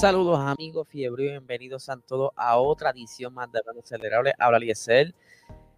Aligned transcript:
Saludos 0.00 0.38
amigos 0.40 0.88
fiebre 0.88 1.24
bienvenidos 1.24 1.90
a 1.90 1.96
todos 1.98 2.30
a 2.34 2.56
otra 2.56 2.88
edición 2.88 3.34
más 3.34 3.52
de 3.52 3.58
Hablando 3.58 3.82
Acelerable. 3.82 4.32
Habla 4.38 4.56
Eliezer. 4.56 5.14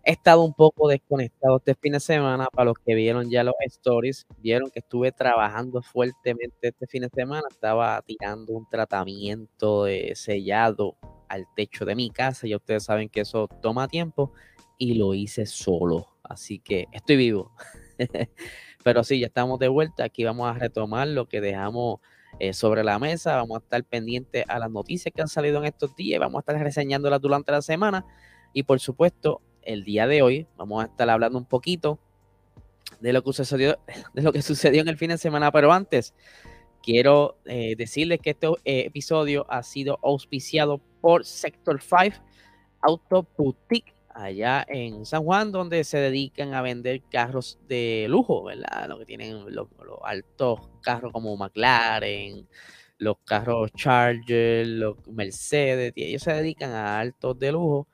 He 0.04 0.12
estado 0.12 0.44
un 0.44 0.54
poco 0.54 0.86
desconectado 0.86 1.56
este 1.56 1.74
fin 1.74 1.94
de 1.94 1.98
semana. 1.98 2.46
Para 2.52 2.66
los 2.66 2.78
que 2.78 2.94
vieron 2.94 3.28
ya 3.28 3.42
los 3.42 3.56
stories, 3.66 4.28
vieron 4.38 4.70
que 4.70 4.78
estuve 4.78 5.10
trabajando 5.10 5.82
fuertemente 5.82 6.68
este 6.68 6.86
fin 6.86 7.02
de 7.02 7.08
semana. 7.08 7.42
Estaba 7.50 8.00
tirando 8.02 8.52
un 8.52 8.68
tratamiento 8.68 9.86
de 9.86 10.12
sellado 10.14 10.96
al 11.28 11.44
techo 11.56 11.84
de 11.84 11.96
mi 11.96 12.08
casa. 12.08 12.46
Ya 12.46 12.58
ustedes 12.58 12.84
saben 12.84 13.08
que 13.08 13.22
eso 13.22 13.48
toma 13.60 13.88
tiempo 13.88 14.32
y 14.78 14.94
lo 14.94 15.14
hice 15.14 15.46
solo. 15.46 16.14
Así 16.22 16.60
que 16.60 16.86
estoy 16.92 17.16
vivo. 17.16 17.50
Pero 18.84 19.02
sí, 19.02 19.18
ya 19.18 19.26
estamos 19.26 19.58
de 19.58 19.66
vuelta. 19.66 20.04
Aquí 20.04 20.22
vamos 20.22 20.48
a 20.48 20.56
retomar 20.56 21.08
lo 21.08 21.26
que 21.26 21.40
dejamos 21.40 21.98
eh, 22.38 22.52
sobre 22.52 22.84
la 22.84 22.98
mesa. 22.98 23.36
Vamos 23.36 23.58
a 23.58 23.62
estar 23.62 23.84
pendientes 23.84 24.44
a 24.48 24.58
las 24.58 24.70
noticias 24.70 25.12
que 25.14 25.22
han 25.22 25.28
salido 25.28 25.58
en 25.58 25.66
estos 25.66 25.94
días. 25.96 26.20
Vamos 26.20 26.38
a 26.38 26.40
estar 26.40 26.62
reseñándolas 26.62 27.20
durante 27.20 27.52
la 27.52 27.62
semana. 27.62 28.04
Y 28.52 28.64
por 28.64 28.80
supuesto, 28.80 29.40
el 29.62 29.84
día 29.84 30.06
de 30.06 30.22
hoy 30.22 30.46
vamos 30.56 30.82
a 30.82 30.86
estar 30.86 31.08
hablando 31.08 31.38
un 31.38 31.46
poquito 31.46 31.98
de 33.00 33.12
lo 33.12 33.22
que 33.22 33.32
sucedió, 33.32 33.78
de 34.14 34.22
lo 34.22 34.32
que 34.32 34.42
sucedió 34.42 34.82
en 34.82 34.88
el 34.88 34.96
fin 34.96 35.10
de 35.10 35.18
semana. 35.18 35.50
Pero 35.52 35.72
antes, 35.72 36.14
quiero 36.82 37.38
eh, 37.44 37.74
decirles 37.76 38.20
que 38.20 38.30
este 38.30 38.48
eh, 38.48 38.84
episodio 38.86 39.46
ha 39.48 39.62
sido 39.62 39.98
auspiciado 40.02 40.80
por 41.00 41.24
Sector 41.24 41.80
5 41.80 42.16
Auto 42.82 43.26
Boutique 43.36 43.94
allá 44.14 44.64
en 44.68 45.06
San 45.06 45.24
Juan, 45.24 45.52
donde 45.52 45.84
se 45.84 45.98
dedican 45.98 46.54
a 46.54 46.62
vender 46.62 47.02
carros 47.10 47.58
de 47.68 48.06
lujo, 48.08 48.44
¿verdad? 48.44 48.88
Lo 48.88 48.98
que 48.98 49.06
tienen 49.06 49.54
los, 49.54 49.68
altos 50.04 50.60
carros 50.80 51.12
como 51.12 51.36
McLaren, 51.36 52.48
los 52.98 53.16
carros 53.24 53.72
Charger, 53.72 54.66
los 54.66 54.96
Mercedes, 55.08 55.92
ellos 55.96 56.22
se 56.22 56.32
dedican 56.32 56.70
a 56.72 57.00
altos 57.00 57.38
de 57.38 57.52
lujo. 57.52 57.86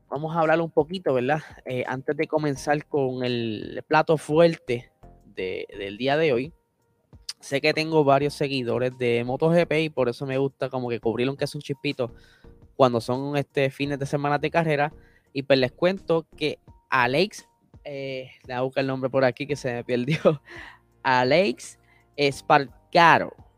vamos 0.09 0.35
a 0.35 0.41
hablar 0.41 0.61
un 0.61 0.73
poquito, 0.73 1.15
¿verdad? 1.15 1.43
Eh, 1.65 1.85
antes 1.87 2.17
de 2.17 2.27
comenzar 2.27 2.85
con 2.87 3.25
el 3.25 3.81
plato 3.87 4.19
fuerte 4.19 4.91
del 5.25 5.97
día 5.97 6.17
de 6.17 6.33
hoy. 6.33 6.53
Sé 7.39 7.61
que 7.61 7.73
tengo 7.73 8.03
varios 8.03 8.35
seguidores 8.35 8.99
de 8.99 9.23
MotoGP 9.25 9.73
y 9.75 9.91
por 9.91 10.09
eso 10.09 10.27
me 10.27 10.39
gusta 10.39 10.69
como 10.71 10.89
que 10.89 10.99
cubrirlo 10.99 11.37
que 11.37 11.45
es 11.45 11.55
un 11.55 11.61
chispito 11.61 12.13
cuando 12.75 13.01
son 13.01 13.37
este 13.37 13.71
fines 13.71 14.01
de 14.01 14.07
semana 14.07 14.39
de 14.39 14.51
carrera. 14.51 14.93
Y 15.33 15.45
pues 15.45 15.61
les 15.61 15.71
cuento 15.71 16.27
que 16.37 16.59
Alex, 16.89 17.49
eh, 17.85 18.33
le 18.45 18.55
voy 18.55 18.59
a 18.59 18.63
buscar 18.63 18.81
el 18.83 18.89
nombre 18.89 19.09
por 19.09 19.25
aquí 19.25 19.47
que 19.47 19.55
se 19.55 19.73
me 19.73 19.85
perdió. 19.85 20.43
Alex 21.05 21.79
Esparcaro 22.17 23.50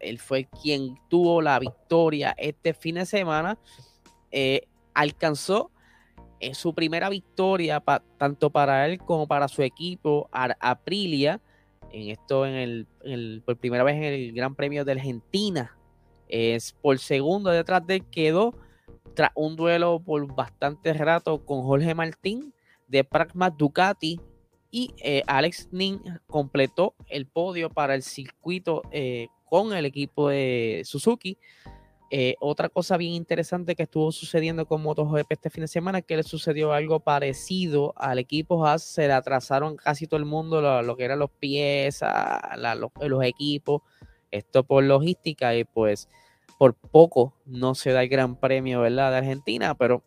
él 0.00 0.18
fue 0.18 0.48
quien 0.62 0.96
tuvo 1.08 1.42
la 1.42 1.58
victoria 1.58 2.34
este 2.38 2.74
fin 2.74 2.96
de 2.96 3.06
semana. 3.06 3.58
Eh, 4.30 4.62
alcanzó 4.94 5.70
eh, 6.40 6.54
su 6.54 6.74
primera 6.74 7.08
victoria 7.08 7.82
tanto 8.16 8.50
para 8.50 8.86
él 8.86 8.98
como 8.98 9.26
para 9.26 9.48
su 9.48 9.62
equipo 9.62 10.28
Aprilia. 10.32 11.40
En 11.90 12.10
esto, 12.10 12.44
en 12.46 12.86
el, 13.02 13.42
por 13.44 13.56
primera 13.56 13.82
vez 13.82 13.96
en 13.96 14.04
el 14.04 14.32
Gran 14.32 14.54
Premio 14.54 14.84
de 14.84 14.92
Argentina. 14.92 15.76
Es 16.28 16.72
por 16.72 16.98
segundo 16.98 17.50
detrás 17.50 17.86
de 17.86 17.96
él 17.96 18.04
quedó 18.10 18.54
tras 19.14 19.30
un 19.34 19.56
duelo 19.56 19.98
por 20.00 20.26
bastante 20.34 20.92
rato 20.92 21.44
con 21.44 21.62
Jorge 21.62 21.94
Martín 21.94 22.52
de 22.86 23.02
Pragma 23.04 23.50
Ducati 23.50 24.20
y 24.70 24.94
eh, 24.98 25.22
Alex 25.26 25.68
Nin 25.72 26.00
completó 26.26 26.94
el 27.08 27.26
podio 27.26 27.70
para 27.70 27.94
el 27.94 28.02
circuito 28.02 28.82
eh, 28.90 29.28
con 29.44 29.72
el 29.72 29.86
equipo 29.86 30.28
de 30.28 30.82
Suzuki. 30.84 31.38
Eh, 32.10 32.36
otra 32.40 32.70
cosa 32.70 32.96
bien 32.96 33.12
interesante 33.12 33.76
que 33.76 33.82
estuvo 33.82 34.10
sucediendo 34.12 34.64
con 34.66 34.82
MotoGP 34.82 35.30
este 35.30 35.50
fin 35.50 35.62
de 35.62 35.68
semana 35.68 36.00
que 36.00 36.16
le 36.16 36.22
sucedió 36.22 36.72
algo 36.72 37.00
parecido 37.00 37.92
al 37.96 38.18
equipo 38.18 38.64
Haas. 38.66 38.82
Se 38.82 39.06
le 39.06 39.12
atrasaron 39.12 39.76
casi 39.76 40.06
todo 40.06 40.18
el 40.18 40.26
mundo 40.26 40.60
lo, 40.82 40.96
que 40.96 41.04
eran 41.04 41.18
los 41.18 41.30
piezas, 41.30 42.40
los, 42.56 42.90
los 43.08 43.24
equipos. 43.24 43.82
Esto 44.30 44.64
por 44.64 44.84
logística 44.84 45.54
y 45.54 45.64
pues 45.64 46.08
por 46.58 46.74
poco 46.74 47.34
no 47.46 47.74
se 47.74 47.92
da 47.92 48.02
el 48.02 48.08
gran 48.08 48.36
premio 48.36 48.80
¿verdad? 48.80 49.12
de 49.12 49.18
Argentina, 49.18 49.74
pero 49.74 50.02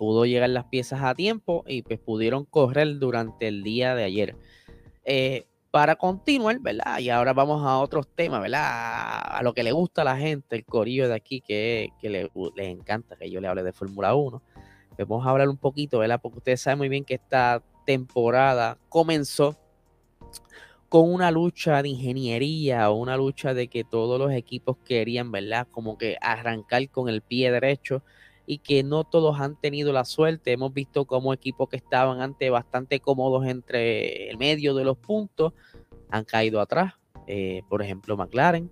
pudo 0.00 0.24
llegar 0.24 0.48
las 0.48 0.64
piezas 0.64 1.02
a 1.02 1.14
tiempo 1.14 1.62
y 1.66 1.82
pues 1.82 1.98
pudieron 1.98 2.46
correr 2.46 2.98
durante 2.98 3.48
el 3.48 3.62
día 3.62 3.94
de 3.94 4.04
ayer. 4.04 4.34
Eh, 5.04 5.46
para 5.70 5.96
continuar, 5.96 6.58
¿verdad? 6.58 7.00
Y 7.00 7.10
ahora 7.10 7.34
vamos 7.34 7.62
a 7.66 7.76
otros 7.76 8.08
temas, 8.08 8.40
¿verdad? 8.40 8.62
A 8.64 9.42
lo 9.42 9.52
que 9.52 9.62
le 9.62 9.72
gusta 9.72 10.00
a 10.00 10.06
la 10.06 10.16
gente, 10.16 10.56
el 10.56 10.64
corillo 10.64 11.06
de 11.06 11.14
aquí, 11.14 11.42
que, 11.42 11.90
que 12.00 12.08
le, 12.08 12.30
les 12.56 12.68
encanta 12.68 13.14
que 13.16 13.30
yo 13.30 13.42
le 13.42 13.48
hable 13.48 13.62
de 13.62 13.74
Fórmula 13.74 14.14
1. 14.14 14.42
Pues 14.96 15.06
vamos 15.06 15.26
a 15.26 15.30
hablar 15.32 15.50
un 15.50 15.58
poquito, 15.58 15.98
¿verdad? 15.98 16.18
Porque 16.22 16.38
ustedes 16.38 16.62
saben 16.62 16.78
muy 16.78 16.88
bien 16.88 17.04
que 17.04 17.16
esta 17.16 17.62
temporada 17.84 18.78
comenzó 18.88 19.58
con 20.88 21.12
una 21.12 21.30
lucha 21.30 21.82
de 21.82 21.90
ingeniería 21.90 22.88
una 22.88 23.18
lucha 23.18 23.52
de 23.52 23.68
que 23.68 23.84
todos 23.84 24.18
los 24.18 24.32
equipos 24.32 24.78
querían, 24.78 25.30
¿verdad? 25.30 25.68
Como 25.70 25.98
que 25.98 26.16
arrancar 26.22 26.88
con 26.88 27.10
el 27.10 27.20
pie 27.20 27.52
derecho 27.52 28.02
y 28.50 28.58
que 28.58 28.82
no 28.82 29.04
todos 29.04 29.38
han 29.38 29.54
tenido 29.54 29.92
la 29.92 30.04
suerte. 30.04 30.50
Hemos 30.50 30.74
visto 30.74 31.04
como 31.04 31.32
equipos 31.32 31.68
que 31.68 31.76
estaban 31.76 32.20
antes 32.20 32.50
bastante 32.50 32.98
cómodos 32.98 33.46
entre 33.46 34.28
el 34.28 34.38
medio 34.38 34.74
de 34.74 34.82
los 34.82 34.98
puntos 34.98 35.52
han 36.10 36.24
caído 36.24 36.60
atrás. 36.60 36.94
Eh, 37.28 37.62
por 37.68 37.80
ejemplo, 37.80 38.16
McLaren, 38.16 38.68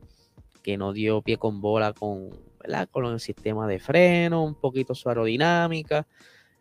que 0.65 0.77
no 0.77 0.93
dio 0.93 1.22
pie 1.22 1.37
con 1.37 1.61
bola 1.61 1.93
con, 1.93 2.31
con 2.91 3.05
el 3.05 3.21
sistema 3.21 3.69
de 3.69 3.78
freno, 3.78 4.43
un 4.43 4.56
poquito 4.56 4.97
su 4.97 5.11
aerodinámica, 5.11 6.09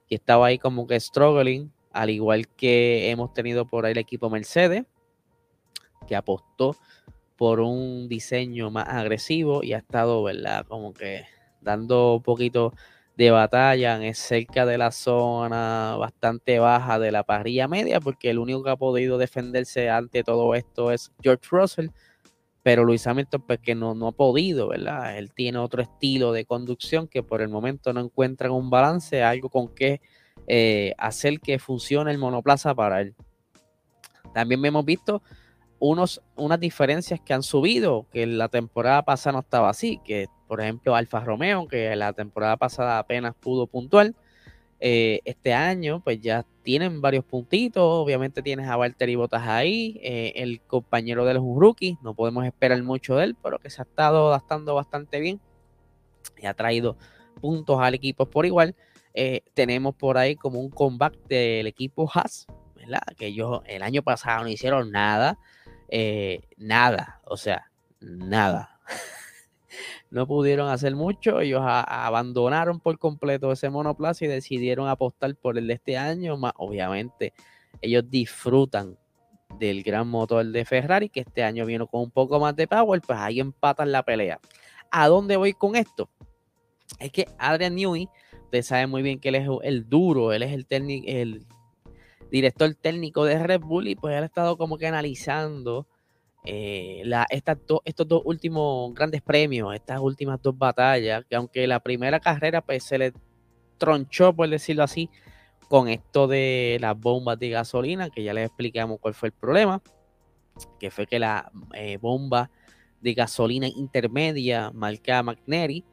que 0.07 0.13
estaba 0.13 0.45
ahí 0.45 0.59
como 0.59 0.85
que 0.85 0.99
struggling, 0.99 1.71
al 1.93 2.11
igual 2.11 2.47
que 2.47 3.09
hemos 3.09 3.33
tenido 3.33 3.65
por 3.65 3.87
ahí 3.87 3.93
el 3.93 3.97
equipo 3.97 4.29
Mercedes, 4.29 4.83
que 6.05 6.15
apostó 6.15 6.75
por 7.35 7.61
un 7.61 8.09
diseño 8.09 8.69
más 8.69 8.87
agresivo 8.87 9.63
y 9.63 9.73
ha 9.73 9.79
estado, 9.79 10.21
¿verdad? 10.21 10.67
Como 10.67 10.93
que 10.93 11.25
dando 11.61 12.17
un 12.17 12.21
poquito 12.21 12.73
de 13.17 13.31
batalla 13.31 14.05
es 14.05 14.19
cerca 14.19 14.67
de 14.67 14.77
la 14.77 14.91
zona 14.91 15.95
bastante 15.97 16.59
baja 16.59 16.99
de 16.99 17.11
la 17.11 17.23
parrilla 17.23 17.67
media, 17.67 17.99
porque 17.99 18.29
el 18.29 18.37
único 18.37 18.63
que 18.63 18.69
ha 18.69 18.75
podido 18.75 19.17
defenderse 19.17 19.89
ante 19.89 20.23
todo 20.23 20.53
esto 20.53 20.91
es 20.91 21.11
George 21.21 21.47
Russell, 21.49 21.87
pero 22.61 22.83
Luis 22.83 23.07
Hamilton 23.07 23.43
pues 23.47 23.59
que 23.59 23.73
no, 23.73 23.95
no 23.95 24.09
ha 24.09 24.11
podido, 24.11 24.67
¿verdad? 24.67 25.17
Él 25.17 25.33
tiene 25.33 25.57
otro 25.57 25.81
estilo 25.81 26.31
de 26.31 26.45
conducción 26.45 27.07
que 27.07 27.23
por 27.23 27.41
el 27.41 27.49
momento 27.49 27.91
no 27.91 28.01
encuentra 28.01 28.51
un 28.51 28.69
balance, 28.69 29.23
algo 29.23 29.49
con 29.49 29.73
que 29.73 29.99
eh, 30.45 30.93
hacer 30.99 31.39
que 31.39 31.57
funcione 31.57 32.11
el 32.11 32.19
monoplaza 32.19 32.75
para 32.75 33.01
él. 33.01 33.15
También 34.31 34.63
hemos 34.63 34.85
visto 34.85 35.23
unos, 35.79 36.21
unas 36.35 36.59
diferencias 36.59 37.19
que 37.19 37.33
han 37.33 37.41
subido, 37.41 38.05
que 38.11 38.27
la 38.27 38.47
temporada 38.47 39.01
pasada 39.03 39.33
no 39.33 39.39
estaba 39.39 39.69
así, 39.71 39.99
que 40.05 40.27
por 40.47 40.61
ejemplo, 40.61 40.95
Alfa 40.95 41.19
Romeo, 41.19 41.67
que 41.67 41.95
la 41.95 42.13
temporada 42.13 42.57
pasada 42.57 42.99
apenas 42.99 43.35
pudo 43.35 43.67
puntuar. 43.67 44.13
Eh, 44.79 45.21
este 45.25 45.53
año, 45.53 46.01
pues 46.03 46.21
ya 46.21 46.45
tienen 46.63 47.01
varios 47.01 47.25
puntitos. 47.25 47.83
Obviamente 47.83 48.41
tienes 48.41 48.67
a 48.67 48.75
Valtteri 48.75 49.15
Bottas 49.15 49.47
ahí, 49.47 49.99
eh, 50.03 50.33
el 50.35 50.61
compañero 50.61 51.25
de 51.25 51.33
los 51.33 51.43
rookie. 51.43 51.97
No 52.01 52.13
podemos 52.13 52.45
esperar 52.45 52.81
mucho 52.83 53.15
de 53.15 53.25
él, 53.25 53.35
pero 53.41 53.59
que 53.59 53.69
se 53.69 53.81
ha 53.81 53.85
estado 53.85 54.29
adaptando 54.29 54.75
bastante 54.75 55.19
bien 55.19 55.39
y 56.37 56.45
ha 56.45 56.53
traído 56.53 56.97
puntos 57.41 57.79
al 57.81 57.95
equipo 57.95 58.27
por 58.27 58.45
igual. 58.45 58.75
Eh, 59.13 59.41
tenemos 59.53 59.95
por 59.95 60.17
ahí 60.17 60.35
como 60.35 60.59
un 60.59 60.69
comeback 60.69 61.15
del 61.27 61.65
equipo 61.65 62.09
Haas, 62.13 62.45
¿verdad? 62.75 63.01
Que 63.17 63.27
ellos 63.27 63.61
el 63.65 63.81
año 63.81 64.03
pasado 64.03 64.43
no 64.43 64.49
hicieron 64.49 64.91
nada, 64.91 65.39
nada, 66.57 67.21
o 67.25 67.35
sea, 67.35 67.71
nada. 67.99 68.79
no 70.09 70.27
pudieron 70.27 70.69
hacer 70.69 70.95
mucho. 70.95 71.41
Ellos 71.41 71.61
abandonaron 71.63 72.79
por 72.79 72.97
completo 72.99 73.51
ese 73.51 73.69
monoplaza 73.69 74.25
y 74.25 74.27
decidieron 74.27 74.87
apostar 74.87 75.35
por 75.35 75.57
el 75.57 75.67
de 75.67 75.73
este 75.73 75.97
año. 75.97 76.37
Obviamente, 76.57 77.33
ellos 77.81 78.03
disfrutan 78.09 78.97
del 79.59 79.83
gran 79.83 80.07
motor 80.07 80.45
de 80.45 80.65
Ferrari, 80.65 81.09
que 81.09 81.21
este 81.21 81.43
año 81.43 81.65
vino 81.65 81.87
con 81.87 82.01
un 82.01 82.11
poco 82.11 82.39
más 82.39 82.55
de 82.55 82.67
power, 82.67 83.01
pues 83.01 83.17
ahí 83.19 83.39
empatan 83.39 83.91
la 83.91 84.03
pelea. 84.03 84.39
¿A 84.91 85.07
dónde 85.07 85.37
voy 85.37 85.53
con 85.53 85.75
esto? 85.75 86.09
Es 86.99 87.11
que 87.11 87.27
Adrian 87.37 87.75
Newey, 87.75 88.09
usted 88.43 88.61
sabe 88.61 88.87
muy 88.87 89.01
bien 89.01 89.19
que 89.19 89.29
él 89.29 89.35
es 89.35 89.47
el 89.63 89.89
duro, 89.89 90.31
él 90.31 90.43
es 90.43 90.53
el 90.53 90.65
el 91.05 91.45
director 92.31 92.73
técnico 92.75 93.25
de 93.25 93.39
Red 93.39 93.61
Bull, 93.61 93.87
y 93.87 93.95
pues 93.95 94.15
él 94.15 94.23
ha 94.23 94.25
estado 94.25 94.57
como 94.57 94.77
que 94.77 94.87
analizando 94.87 95.87
eh, 96.49 97.03
estas 97.29 97.57
estos 97.83 98.07
dos 98.07 98.21
últimos 98.23 98.93
grandes 98.93 99.21
premios, 99.21 99.75
estas 99.75 99.99
últimas 99.99 100.41
dos 100.41 100.57
batallas, 100.57 101.25
que 101.29 101.35
aunque 101.35 101.67
la 101.67 101.81
primera 101.81 102.21
carrera 102.21 102.61
pues, 102.61 102.83
se 102.83 102.97
le 102.97 103.13
tronchó, 103.77 104.33
por 104.33 104.47
decirlo 104.47 104.83
así, 104.83 105.09
con 105.67 105.89
esto 105.89 106.27
de 106.27 106.77
las 106.79 106.97
bombas 106.97 107.37
de 107.37 107.49
gasolina, 107.49 108.09
que 108.09 108.23
ya 108.23 108.33
les 108.33 108.45
explicamos 108.45 108.99
cuál 109.01 109.13
fue 109.13 109.27
el 109.27 109.33
problema, 109.33 109.81
que 110.79 110.89
fue 110.89 111.05
que 111.05 111.19
la 111.19 111.51
eh, 111.73 111.97
bomba 111.97 112.49
de 113.01 113.13
gasolina 113.13 113.67
intermedia 113.67 114.71
marca 114.73 115.21
McNary 115.23 115.83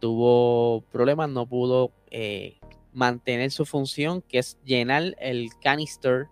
tuvo 0.00 0.82
problemas, 0.92 1.30
no 1.30 1.48
pudo 1.48 1.90
eh, 2.12 2.60
mantener 2.92 3.50
su 3.50 3.66
función, 3.66 4.22
que 4.22 4.38
es 4.38 4.56
llenar 4.64 5.16
el 5.18 5.50
canister 5.60 6.28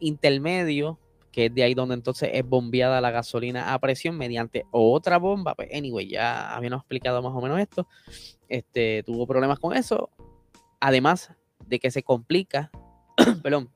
intermedio, 0.00 0.98
que 1.36 1.46
es 1.46 1.54
de 1.54 1.62
ahí 1.62 1.74
donde 1.74 1.94
entonces 1.94 2.30
es 2.32 2.48
bombeada 2.48 2.98
la 3.02 3.10
gasolina 3.10 3.74
a 3.74 3.78
presión 3.78 4.16
mediante 4.16 4.64
otra 4.70 5.18
bomba. 5.18 5.54
Pues, 5.54 5.68
anyway, 5.70 6.08
ya 6.08 6.56
habíamos 6.56 6.78
explicado 6.78 7.20
más 7.20 7.34
o 7.34 7.42
menos 7.42 7.60
esto. 7.60 7.86
Este, 8.48 9.02
tuvo 9.02 9.26
problemas 9.26 9.58
con 9.58 9.76
eso. 9.76 10.08
Además 10.80 11.32
de 11.66 11.78
que 11.78 11.90
se 11.90 12.02
complica, 12.02 12.70
perdón, 13.42 13.70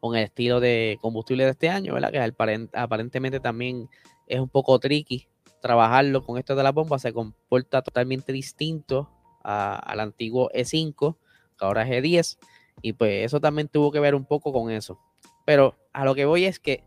con 0.00 0.16
el 0.16 0.24
estilo 0.24 0.58
de 0.58 0.96
combustible 1.02 1.44
de 1.44 1.50
este 1.50 1.68
año, 1.68 1.92
¿verdad? 1.92 2.10
Que 2.10 2.68
aparentemente 2.78 3.38
también 3.38 3.90
es 4.26 4.40
un 4.40 4.48
poco 4.48 4.78
tricky 4.78 5.28
trabajarlo 5.60 6.24
con 6.24 6.38
esto 6.38 6.56
de 6.56 6.62
la 6.62 6.72
bomba, 6.72 6.98
se 6.98 7.12
comporta 7.12 7.82
totalmente 7.82 8.32
distinto 8.32 9.10
al 9.42 10.00
antiguo 10.00 10.48
E5, 10.54 11.14
que 11.58 11.64
ahora 11.66 11.82
es 11.82 12.02
E10, 12.02 12.38
y 12.80 12.94
pues 12.94 13.26
eso 13.26 13.38
también 13.38 13.68
tuvo 13.68 13.92
que 13.92 14.00
ver 14.00 14.14
un 14.14 14.24
poco 14.24 14.50
con 14.50 14.70
eso. 14.70 14.98
Pero 15.44 15.76
a 15.92 16.04
lo 16.04 16.14
que 16.14 16.24
voy 16.24 16.44
es 16.44 16.58
que 16.58 16.84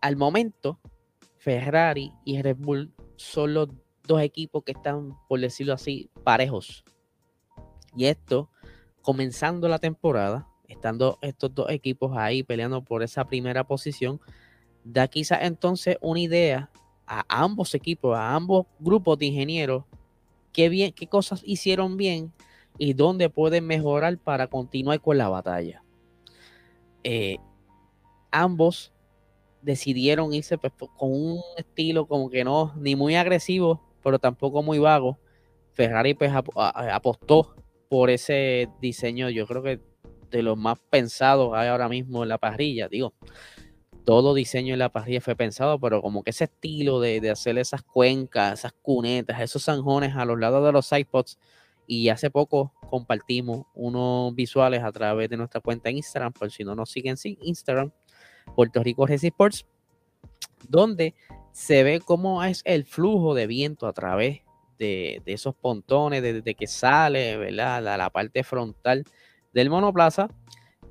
al 0.00 0.16
momento 0.16 0.78
Ferrari 1.38 2.12
y 2.24 2.40
Red 2.42 2.56
Bull 2.58 2.92
son 3.16 3.54
los 3.54 3.68
dos 4.06 4.20
equipos 4.20 4.62
que 4.64 4.72
están, 4.72 5.16
por 5.28 5.40
decirlo 5.40 5.72
así, 5.72 6.10
parejos. 6.24 6.84
Y 7.96 8.06
esto, 8.06 8.50
comenzando 9.02 9.68
la 9.68 9.78
temporada, 9.78 10.48
estando 10.68 11.18
estos 11.22 11.54
dos 11.54 11.70
equipos 11.70 12.16
ahí 12.16 12.42
peleando 12.42 12.84
por 12.84 13.02
esa 13.02 13.26
primera 13.26 13.64
posición, 13.64 14.20
da 14.84 15.08
quizás 15.08 15.40
entonces 15.42 15.96
una 16.00 16.20
idea 16.20 16.70
a 17.06 17.24
ambos 17.28 17.74
equipos, 17.74 18.16
a 18.16 18.34
ambos 18.34 18.66
grupos 18.78 19.18
de 19.18 19.26
ingenieros, 19.26 19.84
qué, 20.52 20.68
bien, 20.68 20.92
qué 20.92 21.06
cosas 21.06 21.42
hicieron 21.44 21.96
bien 21.96 22.32
y 22.78 22.92
dónde 22.92 23.30
pueden 23.30 23.66
mejorar 23.66 24.18
para 24.18 24.48
continuar 24.48 25.00
con 25.00 25.18
la 25.18 25.28
batalla. 25.28 25.82
Eh, 27.08 27.38
ambos 28.32 28.92
decidieron 29.62 30.34
irse 30.34 30.58
pues, 30.58 30.72
con 30.72 31.12
un 31.12 31.40
estilo 31.56 32.08
como 32.08 32.28
que 32.28 32.42
no, 32.42 32.74
ni 32.76 32.96
muy 32.96 33.14
agresivo, 33.14 33.80
pero 34.02 34.18
tampoco 34.18 34.60
muy 34.64 34.80
vago. 34.80 35.16
Ferrari 35.72 36.14
pues 36.14 36.32
apostó 36.34 37.54
por 37.88 38.10
ese 38.10 38.68
diseño, 38.80 39.30
yo 39.30 39.46
creo 39.46 39.62
que 39.62 39.80
de 40.32 40.42
los 40.42 40.58
más 40.58 40.80
pensados 40.90 41.52
hay 41.54 41.68
ahora 41.68 41.88
mismo 41.88 42.24
en 42.24 42.28
la 42.28 42.38
parrilla, 42.38 42.88
digo, 42.88 43.14
todo 44.04 44.34
diseño 44.34 44.72
en 44.72 44.80
la 44.80 44.88
parrilla 44.88 45.20
fue 45.20 45.36
pensado, 45.36 45.78
pero 45.78 46.02
como 46.02 46.24
que 46.24 46.30
ese 46.30 46.44
estilo 46.44 46.98
de, 46.98 47.30
hacer 47.30 47.56
esas 47.56 47.82
cuencas, 47.82 48.58
esas 48.58 48.72
cunetas, 48.82 49.40
esos 49.40 49.64
zanjones 49.64 50.16
a 50.16 50.24
los 50.24 50.40
lados 50.40 50.66
de 50.66 50.72
los 50.72 50.90
iPods. 50.90 51.38
Y 51.86 52.08
hace 52.08 52.30
poco 52.30 52.72
compartimos 52.90 53.66
unos 53.74 54.34
visuales 54.34 54.82
a 54.82 54.92
través 54.92 55.28
de 55.28 55.36
nuestra 55.36 55.60
cuenta 55.60 55.90
en 55.90 55.98
Instagram, 55.98 56.32
por 56.32 56.50
si 56.50 56.64
no 56.64 56.74
nos 56.74 56.90
siguen 56.90 57.16
sin 57.16 57.36
Instagram, 57.40 57.92
Puerto 58.54 58.82
Rico 58.82 59.06
Racing 59.06 59.28
Sports, 59.28 59.66
donde 60.68 61.14
se 61.52 61.82
ve 61.82 62.00
cómo 62.00 62.42
es 62.44 62.62
el 62.64 62.84
flujo 62.84 63.34
de 63.34 63.46
viento 63.46 63.86
a 63.86 63.92
través 63.92 64.40
de, 64.78 65.22
esos 65.26 65.54
pontones, 65.54 66.22
desde 66.22 66.54
que 66.54 66.66
sale, 66.66 67.36
¿verdad? 67.36 67.82
La, 67.82 67.96
la 67.96 68.10
parte 68.10 68.44
frontal 68.44 69.04
del 69.52 69.70
monoplaza 69.70 70.28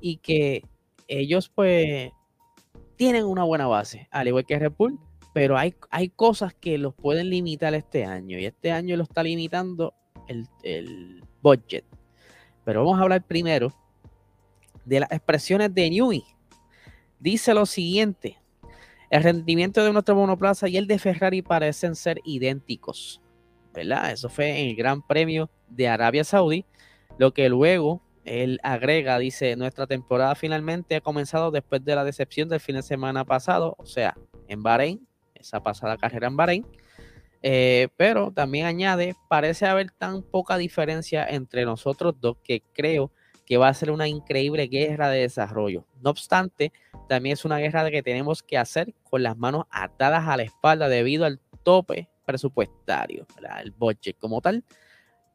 y 0.00 0.16
que 0.18 0.62
ellos 1.08 1.48
pues 1.48 2.10
tienen 2.96 3.24
una 3.24 3.44
buena 3.44 3.66
base, 3.66 4.08
al 4.10 4.28
igual 4.28 4.44
que 4.44 4.58
Red 4.58 4.72
Bull, 4.76 4.98
pero 5.32 5.56
hay, 5.58 5.74
hay 5.90 6.08
cosas 6.08 6.54
que 6.54 6.78
los 6.78 6.94
pueden 6.94 7.30
limitar 7.30 7.74
este 7.74 8.04
año 8.04 8.38
y 8.38 8.46
este 8.46 8.72
año 8.72 8.96
lo 8.96 9.02
está 9.02 9.22
limitando 9.22 9.94
el, 10.28 10.46
el 10.62 11.24
budget. 11.42 11.84
Pero 12.64 12.84
vamos 12.84 12.98
a 12.98 13.02
hablar 13.02 13.22
primero 13.24 13.72
de 14.84 15.00
las 15.00 15.10
expresiones 15.12 15.72
de 15.74 15.90
Newey. 15.90 16.24
Dice 17.18 17.54
lo 17.54 17.66
siguiente: 17.66 18.38
el 19.10 19.22
rendimiento 19.22 19.84
de 19.84 19.92
nuestro 19.92 20.14
monoplaza 20.14 20.68
y 20.68 20.76
el 20.76 20.86
de 20.86 20.98
Ferrari 20.98 21.42
parecen 21.42 21.94
ser 21.94 22.20
idénticos. 22.24 23.20
¿Verdad? 23.72 24.10
Eso 24.10 24.28
fue 24.28 24.60
en 24.60 24.70
el 24.70 24.76
Gran 24.76 25.06
Premio 25.06 25.50
de 25.68 25.86
Arabia 25.86 26.24
Saudí, 26.24 26.64
lo 27.18 27.34
que 27.34 27.48
luego 27.48 28.00
él 28.24 28.58
agrega, 28.62 29.18
dice, 29.18 29.54
nuestra 29.54 29.86
temporada 29.86 30.34
finalmente 30.34 30.96
ha 30.96 31.00
comenzado 31.00 31.50
después 31.50 31.84
de 31.84 31.94
la 31.94 32.02
decepción 32.02 32.48
del 32.48 32.60
fin 32.60 32.76
de 32.76 32.82
semana 32.82 33.24
pasado, 33.24 33.76
o 33.78 33.86
sea, 33.86 34.16
en 34.48 34.62
Bahrein, 34.62 35.06
esa 35.34 35.62
pasada 35.62 35.96
carrera 35.96 36.26
en 36.26 36.36
Bahrein. 36.36 36.66
Eh, 37.48 37.90
pero 37.96 38.32
también 38.32 38.66
añade, 38.66 39.14
parece 39.28 39.66
haber 39.66 39.92
tan 39.92 40.20
poca 40.22 40.56
diferencia 40.56 41.24
entre 41.24 41.64
nosotros 41.64 42.16
dos 42.20 42.38
que 42.42 42.64
creo 42.72 43.12
que 43.46 43.56
va 43.56 43.68
a 43.68 43.74
ser 43.74 43.92
una 43.92 44.08
increíble 44.08 44.66
guerra 44.66 45.10
de 45.10 45.20
desarrollo. 45.20 45.86
No 46.02 46.10
obstante, 46.10 46.72
también 47.08 47.34
es 47.34 47.44
una 47.44 47.58
guerra 47.58 47.88
que 47.88 48.02
tenemos 48.02 48.42
que 48.42 48.58
hacer 48.58 48.94
con 49.04 49.22
las 49.22 49.36
manos 49.36 49.66
atadas 49.70 50.26
a 50.26 50.36
la 50.36 50.42
espalda 50.42 50.88
debido 50.88 51.24
al 51.24 51.38
tope 51.62 52.08
presupuestario, 52.24 53.28
el 53.62 53.70
budget 53.70 54.18
como 54.18 54.40
tal. 54.40 54.64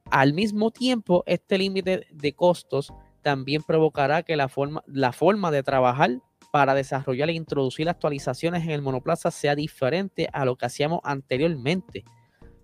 Al 0.10 0.34
mismo 0.34 0.70
tiempo, 0.70 1.24
este 1.25 1.58
límite 1.58 2.08
de 2.12 2.34
costos 2.34 2.94
también 3.22 3.63
provocará 3.63 4.24
que 4.24 4.36
la 4.36 4.50
forma, 4.50 4.84
la 4.88 5.12
forma 5.12 5.51
de 5.51 5.63
trabajar 5.63 6.20
para 6.51 6.74
desarrollar 6.74 7.30
e 7.30 7.34
introducir 7.34 7.88
actualizaciones 7.90 8.63
en 8.63 8.72
el 8.72 8.82
monoplaza 8.82 9.32
sea 9.32 9.56
diferente 9.56 10.30
a 10.34 10.46
lo 10.46 10.56
que 10.58 10.66
hacíamos 10.66 11.00
anteriormente. 11.04 12.04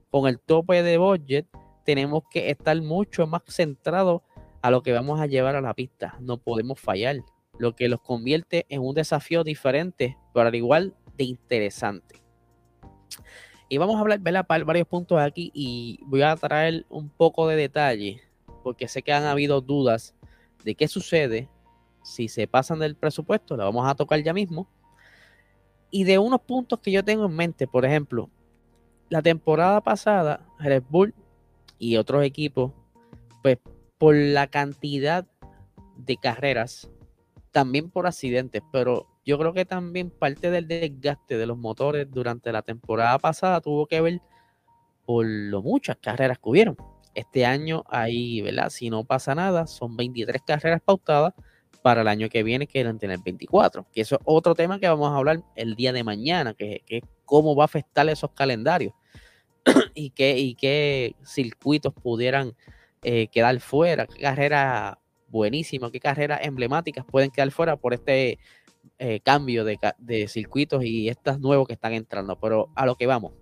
Con 0.10 0.28
el 0.28 0.40
tope 0.40 0.84
de 0.84 0.98
budget 0.98 1.48
tenemos 1.86 2.24
que 2.30 2.50
estar 2.50 2.80
mucho 2.82 3.28
más 3.28 3.44
centrados 3.48 4.22
a 4.62 4.72
lo 4.72 4.82
que 4.84 4.92
vamos 4.92 5.22
a 5.22 5.28
llevar 5.28 5.56
a 5.56 5.62
la 5.62 5.74
pista. 5.74 6.18
No 6.20 6.38
podemos 6.38 6.80
fallar, 6.80 7.18
lo 7.58 7.76
que 7.76 7.88
los 7.88 8.02
convierte 8.02 8.66
en 8.70 8.82
un 8.82 8.94
desafío 8.94 9.44
diferente, 9.44 10.18
pero 10.34 10.48
al 10.48 10.56
igual 10.56 10.96
de 11.16 11.24
interesante. 11.24 12.22
Y 13.70 13.78
vamos 13.78 13.98
a 13.98 14.00
hablar, 14.00 14.20
¿verdad? 14.20 14.46
varios 14.48 14.88
puntos 14.88 15.20
aquí 15.20 15.52
y 15.54 16.00
voy 16.06 16.22
a 16.22 16.36
traer 16.36 16.86
un 16.90 17.10
poco 17.10 17.48
de 17.48 17.56
detalle 17.56 18.22
porque 18.64 18.88
sé 18.88 19.02
que 19.02 19.14
han 19.14 19.24
habido 19.24 19.62
dudas 19.62 20.14
de 20.68 20.76
qué 20.76 20.90
sucede 20.90 21.48
si 22.04 22.28
se 22.28 22.46
pasan 22.46 22.80
del 22.80 22.98
presupuesto, 22.98 23.56
lo 23.56 23.64
vamos 23.64 23.90
a 23.90 23.96
tocar 23.96 24.22
ya 24.22 24.34
mismo. 24.34 24.68
Y 25.90 26.04
de 26.04 26.20
unos 26.20 26.42
puntos 26.42 26.80
que 26.80 26.92
yo 26.92 27.06
tengo 27.06 27.26
en 27.26 27.34
mente, 27.34 27.68
por 27.68 27.86
ejemplo, 27.86 28.30
la 29.08 29.22
temporada 29.22 29.80
pasada, 29.80 30.46
Red 30.60 30.84
Bull 30.90 31.16
y 31.80 31.96
otros 31.96 32.26
equipos, 32.26 32.74
pues 33.42 33.60
por 33.98 34.14
la 34.14 34.48
cantidad 34.48 35.26
de 35.96 36.18
carreras, 36.18 36.90
también 37.52 37.90
por 37.90 38.06
accidentes, 38.06 38.62
pero 38.74 39.08
yo 39.26 39.40
creo 39.40 39.54
que 39.54 39.64
también 39.64 40.10
parte 40.10 40.52
del 40.52 40.68
desgaste 40.68 41.38
de 41.38 41.46
los 41.46 41.58
motores 41.58 42.12
durante 42.12 42.52
la 42.52 42.62
temporada 42.62 43.18
pasada 43.20 43.62
tuvo 43.62 43.88
que 43.88 44.02
ver 44.02 44.22
por 45.06 45.26
lo 45.26 45.62
muchas 45.62 45.96
carreras 45.96 46.40
que 46.40 46.50
hubieron. 46.50 46.76
Este 47.18 47.48
año 47.48 47.84
ahí, 47.90 48.42
¿verdad? 48.42 48.70
Si 48.70 48.92
no 48.92 49.04
pasa 49.04 49.34
nada, 49.34 49.66
son 49.66 49.98
23 49.98 50.40
carreras 50.46 50.82
pautadas 50.86 51.34
para 51.82 52.02
el 52.02 52.08
año 52.08 52.30
que 52.30 52.44
viene, 52.44 52.68
que 52.68 52.80
eran 52.80 53.00
tener 53.00 53.18
24. 53.26 53.88
Que 53.92 54.02
eso 54.02 54.16
es 54.16 54.22
otro 54.24 54.54
tema 54.54 54.80
que 54.80 54.88
vamos 54.88 55.12
a 55.12 55.16
hablar 55.16 55.42
el 55.56 55.76
día 55.76 55.92
de 55.94 56.04
mañana, 56.04 56.54
que, 56.54 56.84
es 56.88 57.02
cómo 57.26 57.56
va 57.56 57.64
a 57.64 57.66
afectar 57.66 58.08
esos 58.08 58.32
calendarios 58.34 58.94
y, 59.96 60.12
qué, 60.12 60.38
y 60.38 60.54
qué 60.54 61.16
circuitos 61.26 61.92
pudieran 61.92 62.54
eh, 63.02 63.30
quedar 63.30 63.60
fuera, 63.62 64.06
qué 64.06 64.22
carreras 64.22 64.98
buenísimas, 65.30 65.90
qué 65.90 66.00
carreras 66.00 66.42
emblemáticas 66.44 67.04
pueden 67.04 67.32
quedar 67.32 67.50
fuera 67.50 67.78
por 67.78 67.96
este 67.96 68.38
eh, 69.00 69.22
cambio 69.22 69.66
de, 69.66 70.28
circuitos 70.28 70.84
y 70.84 71.10
estas 71.10 71.40
nuevos 71.40 71.68
que 71.68 71.74
están 71.74 71.94
entrando. 71.94 72.40
Pero 72.40 72.70
a 72.76 72.86
lo 72.86 72.96
que 72.96 73.08
vamos. 73.08 73.34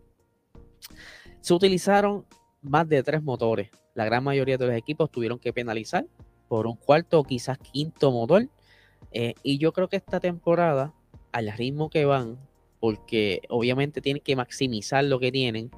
Se 1.42 1.54
utilizaron 1.54 2.26
más 2.66 2.88
de 2.88 3.04
tres 3.04 3.24
motores. 3.24 3.70
La 3.94 4.06
gran 4.06 4.24
mayoría 4.24 4.58
de 4.58 4.68
los 4.68 4.76
equipos 4.76 5.12
tuvieron 5.12 5.40
que 5.40 5.54
penalizar 5.54 6.06
por 6.48 6.68
un 6.68 6.76
cuarto 6.76 7.20
o 7.20 7.24
quizás 7.24 7.58
quinto 7.58 8.12
motor. 8.12 8.48
Eh, 9.12 9.36
y 9.44 9.58
yo 9.58 9.72
creo 9.72 9.88
que 9.88 9.98
esta 9.98 10.20
temporada, 10.20 10.94
al 11.32 11.52
ritmo 11.54 11.90
que 11.90 12.06
van, 12.06 12.38
porque 12.80 13.42
obviamente 13.50 14.02
tienen 14.02 14.22
que 14.22 14.36
maximizar 14.36 15.04
lo 15.04 15.20
que 15.20 15.32
tienen, 15.32 15.72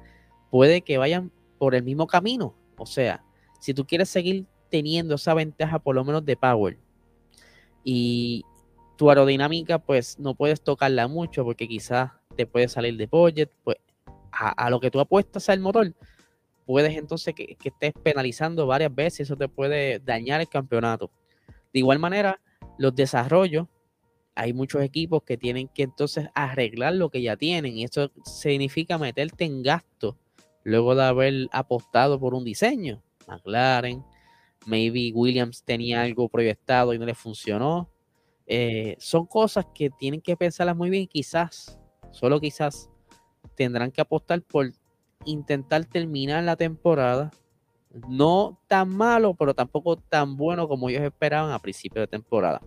puede 0.50 0.82
que 0.82 0.98
vayan 0.98 1.30
por 1.58 1.74
el 1.74 1.82
mismo 1.82 2.06
camino. 2.06 2.54
O 2.76 2.86
sea, 2.86 3.24
si 3.60 3.74
tú 3.74 3.86
quieres 3.86 4.08
seguir 4.08 4.46
teniendo 4.68 5.14
esa 5.14 5.34
ventaja 5.34 5.78
por 5.78 5.94
lo 5.94 6.04
menos 6.04 6.24
de 6.24 6.36
power 6.36 6.78
y, 7.84 8.44
tu 8.98 9.08
aerodinámica, 9.08 9.78
pues 9.78 10.18
no 10.18 10.34
puedes 10.34 10.60
tocarla 10.60 11.06
mucho 11.06 11.44
porque 11.44 11.68
quizás 11.68 12.10
te 12.36 12.46
puede 12.46 12.68
salir 12.68 12.96
de 12.96 13.06
budget, 13.06 13.50
pues 13.62 13.78
a, 14.32 14.68
lo 14.70 14.80
que 14.80 14.90
tú 14.90 15.00
apuestas 15.00 15.48
al 15.48 15.60
motor, 15.60 15.94
puedes 16.68 16.98
entonces 16.98 17.34
que, 17.34 17.56
estés 17.64 17.94
penalizando 18.02 18.66
varias 18.66 18.94
veces, 18.94 19.20
eso 19.20 19.36
te 19.36 19.48
puede 19.48 20.00
dañar 20.00 20.42
el 20.42 20.50
campeonato. 20.50 21.10
De 21.72 21.78
igual 21.78 21.98
manera, 21.98 22.42
los 22.76 22.94
desarrollos, 22.94 23.68
hay 24.34 24.52
muchos 24.52 24.82
equipos 24.82 25.22
que 25.22 25.38
tienen 25.38 25.68
que 25.68 25.84
entonces 25.84 26.28
arreglar 26.34 26.92
lo 26.92 27.08
que 27.08 27.22
ya 27.22 27.38
tienen 27.38 27.78
y 27.78 27.84
eso 27.84 28.12
significa 28.22 28.98
meterte 28.98 29.46
en 29.46 29.62
gasto 29.62 30.18
luego 30.62 30.94
de 30.94 31.04
haber 31.04 31.48
apostado 31.52 32.20
por 32.20 32.34
un 32.34 32.44
diseño. 32.44 33.02
McLaren, 33.26 34.04
maybe 34.66 35.10
Williams 35.14 35.64
tenía 35.64 36.02
algo 36.02 36.28
proyectado 36.28 36.92
y 36.92 36.98
no 36.98 37.06
le 37.06 37.14
funcionó. 37.14 37.90
Eh, 38.46 38.94
son 38.98 39.24
cosas 39.24 39.64
que 39.74 39.88
tienen 39.88 40.20
que 40.20 40.36
pensarlas 40.36 40.76
muy 40.76 40.90
bien. 40.90 41.06
Quizás, 41.06 41.80
solo 42.10 42.38
quizás, 42.38 42.90
tendrán 43.54 43.90
que 43.90 44.02
apostar 44.02 44.42
por 44.42 44.70
intentar 45.30 45.84
terminar 45.84 46.42
la 46.44 46.56
temporada. 46.56 47.30
No 48.08 48.58
tan 48.66 48.88
malo, 48.90 49.34
pero 49.34 49.54
tampoco 49.54 49.96
tan 49.96 50.36
bueno 50.36 50.68
como 50.68 50.88
ellos 50.88 51.02
esperaban 51.02 51.52
a 51.52 51.58
principio 51.58 52.00
de 52.00 52.06
temporada. 52.06 52.60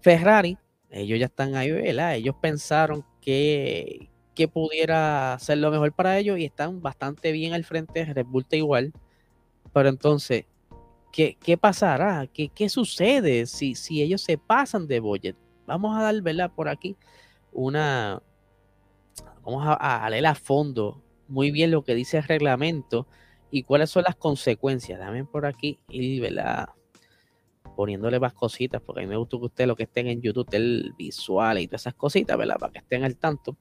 Ferrari, 0.00 0.58
ellos 0.90 1.18
ya 1.18 1.26
están 1.26 1.54
ahí, 1.54 1.70
¿verdad? 1.70 2.16
Ellos 2.16 2.34
pensaron 2.40 3.04
que, 3.20 4.10
que 4.34 4.48
pudiera 4.48 5.36
ser 5.38 5.58
lo 5.58 5.70
mejor 5.70 5.92
para 5.92 6.18
ellos 6.18 6.38
y 6.38 6.44
están 6.44 6.82
bastante 6.82 7.32
bien 7.32 7.52
al 7.52 7.64
frente. 7.64 8.04
Red 8.04 8.26
igual. 8.50 8.92
Pero 9.72 9.88
entonces, 9.88 10.44
¿qué, 11.12 11.58
pasará? 11.58 12.26
¿Qué, 12.26 12.48
¿Qué, 12.48 12.68
sucede 12.68 13.46
si, 13.46 13.74
si 13.74 14.02
ellos 14.02 14.22
se 14.22 14.36
pasan 14.36 14.86
de 14.86 15.00
budget? 15.00 15.36
Vamos 15.66 15.96
a 15.96 16.02
dar, 16.02 16.20
¿verdad? 16.20 16.50
Por 16.54 16.68
aquí 16.68 16.96
una... 17.52 18.22
Vamos 19.44 19.64
a, 19.66 20.08
leer 20.10 20.26
a 20.26 20.34
fondo 20.34 21.02
muy 21.28 21.50
bien 21.50 21.70
lo 21.70 21.82
que 21.82 21.94
dice 21.94 22.18
el 22.18 22.24
reglamento 22.24 23.06
y 23.50 23.64
cuáles 23.64 23.90
son 23.90 24.04
las 24.04 24.16
consecuencias. 24.16 24.98
Dame 24.98 25.24
por 25.24 25.46
aquí 25.46 25.78
y, 25.88 26.20
¿verdad? 26.20 26.68
poniéndole 27.74 28.20
más 28.20 28.32
cositas, 28.32 28.82
porque 28.82 29.00
a 29.00 29.02
mí 29.04 29.08
me 29.08 29.16
gusta 29.16 29.38
que 29.38 29.44
ustedes 29.44 29.68
lo 29.68 29.76
que 29.76 29.84
estén 29.84 30.06
en 30.06 30.20
YouTube, 30.20 30.48
el 30.52 30.92
visual 30.96 31.58
y 31.58 31.66
todas 31.66 31.82
esas 31.82 31.94
cositas, 31.94 32.36
¿verdad? 32.36 32.56
Para 32.58 32.72
que 32.72 32.78
estén 32.78 33.04
al 33.04 33.16
tanto. 33.16 33.56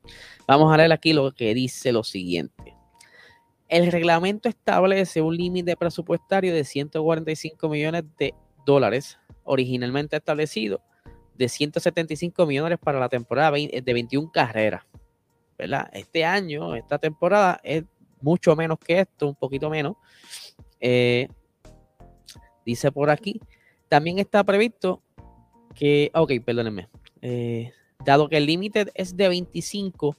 Vamos 0.47 0.73
a 0.73 0.77
leer 0.77 0.91
aquí 0.91 1.13
lo 1.13 1.31
que 1.31 1.53
dice 1.53 1.91
lo 1.91 2.03
siguiente. 2.03 2.75
El 3.67 3.91
reglamento 3.91 4.49
establece 4.49 5.21
un 5.21 5.35
límite 5.35 5.77
presupuestario 5.77 6.53
de 6.53 6.65
145 6.65 7.69
millones 7.69 8.03
de 8.17 8.33
dólares, 8.65 9.17
originalmente 9.43 10.17
establecido 10.17 10.81
de 11.35 11.47
175 11.47 12.45
millones 12.45 12.77
para 12.79 12.99
la 12.99 13.09
temporada 13.09 13.51
de 13.51 13.93
21 13.93 14.29
carreras. 14.31 14.83
Este 15.93 16.25
año, 16.25 16.75
esta 16.75 16.97
temporada 16.97 17.59
es 17.63 17.83
mucho 18.21 18.55
menos 18.55 18.79
que 18.79 19.01
esto, 19.01 19.27
un 19.27 19.35
poquito 19.35 19.69
menos. 19.69 19.95
Eh, 20.79 21.27
dice 22.65 22.91
por 22.91 23.09
aquí, 23.09 23.39
también 23.87 24.19
está 24.19 24.43
previsto 24.43 25.01
que, 25.75 26.11
ok, 26.13 26.31
perdónenme, 26.45 26.89
eh, 27.21 27.71
dado 28.05 28.29
que 28.29 28.37
el 28.37 28.45
límite 28.45 28.87
es 28.95 29.15
de 29.15 29.29
25 29.29 30.17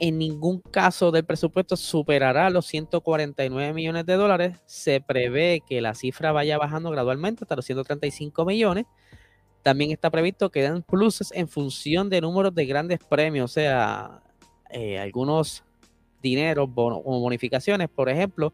en 0.00 0.18
ningún 0.18 0.60
caso 0.60 1.10
del 1.10 1.24
presupuesto 1.24 1.76
superará 1.76 2.50
los 2.50 2.66
149 2.66 3.72
millones 3.72 4.06
de 4.06 4.14
dólares. 4.14 4.56
Se 4.66 5.00
prevé 5.00 5.62
que 5.66 5.80
la 5.80 5.94
cifra 5.94 6.32
vaya 6.32 6.58
bajando 6.58 6.90
gradualmente 6.90 7.44
hasta 7.44 7.56
los 7.56 7.64
135 7.64 8.44
millones. 8.44 8.86
También 9.62 9.90
está 9.90 10.10
previsto 10.10 10.50
que 10.50 10.62
den 10.62 10.82
pluses 10.82 11.32
en 11.32 11.48
función 11.48 12.08
de 12.10 12.20
números 12.20 12.54
de 12.54 12.66
grandes 12.66 13.00
premios, 13.00 13.50
o 13.50 13.52
sea, 13.52 14.22
eh, 14.70 14.98
algunos 14.98 15.64
dineros 16.22 16.68
o 16.74 17.20
bonificaciones, 17.20 17.88
por 17.88 18.08
ejemplo, 18.08 18.52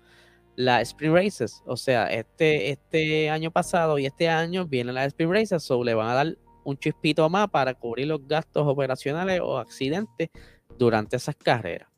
la 0.56 0.80
Spring 0.80 1.12
Races, 1.12 1.62
o 1.66 1.76
sea, 1.76 2.06
este, 2.06 2.70
este 2.70 3.30
año 3.30 3.50
pasado 3.50 3.98
y 3.98 4.06
este 4.06 4.28
año 4.28 4.66
vienen 4.66 4.94
las 4.94 5.08
Spring 5.08 5.30
Races, 5.30 5.70
o 5.70 5.82
le 5.82 5.94
van 5.94 6.08
a 6.08 6.14
dar 6.14 6.38
un 6.64 6.78
chispito 6.78 7.28
más 7.28 7.48
para 7.48 7.74
cubrir 7.74 8.06
los 8.06 8.26
gastos 8.26 8.66
operacionales 8.66 9.40
o 9.40 9.58
accidentes 9.58 10.30
durante 10.78 11.16
esas 11.16 11.36
carreras. 11.36 11.88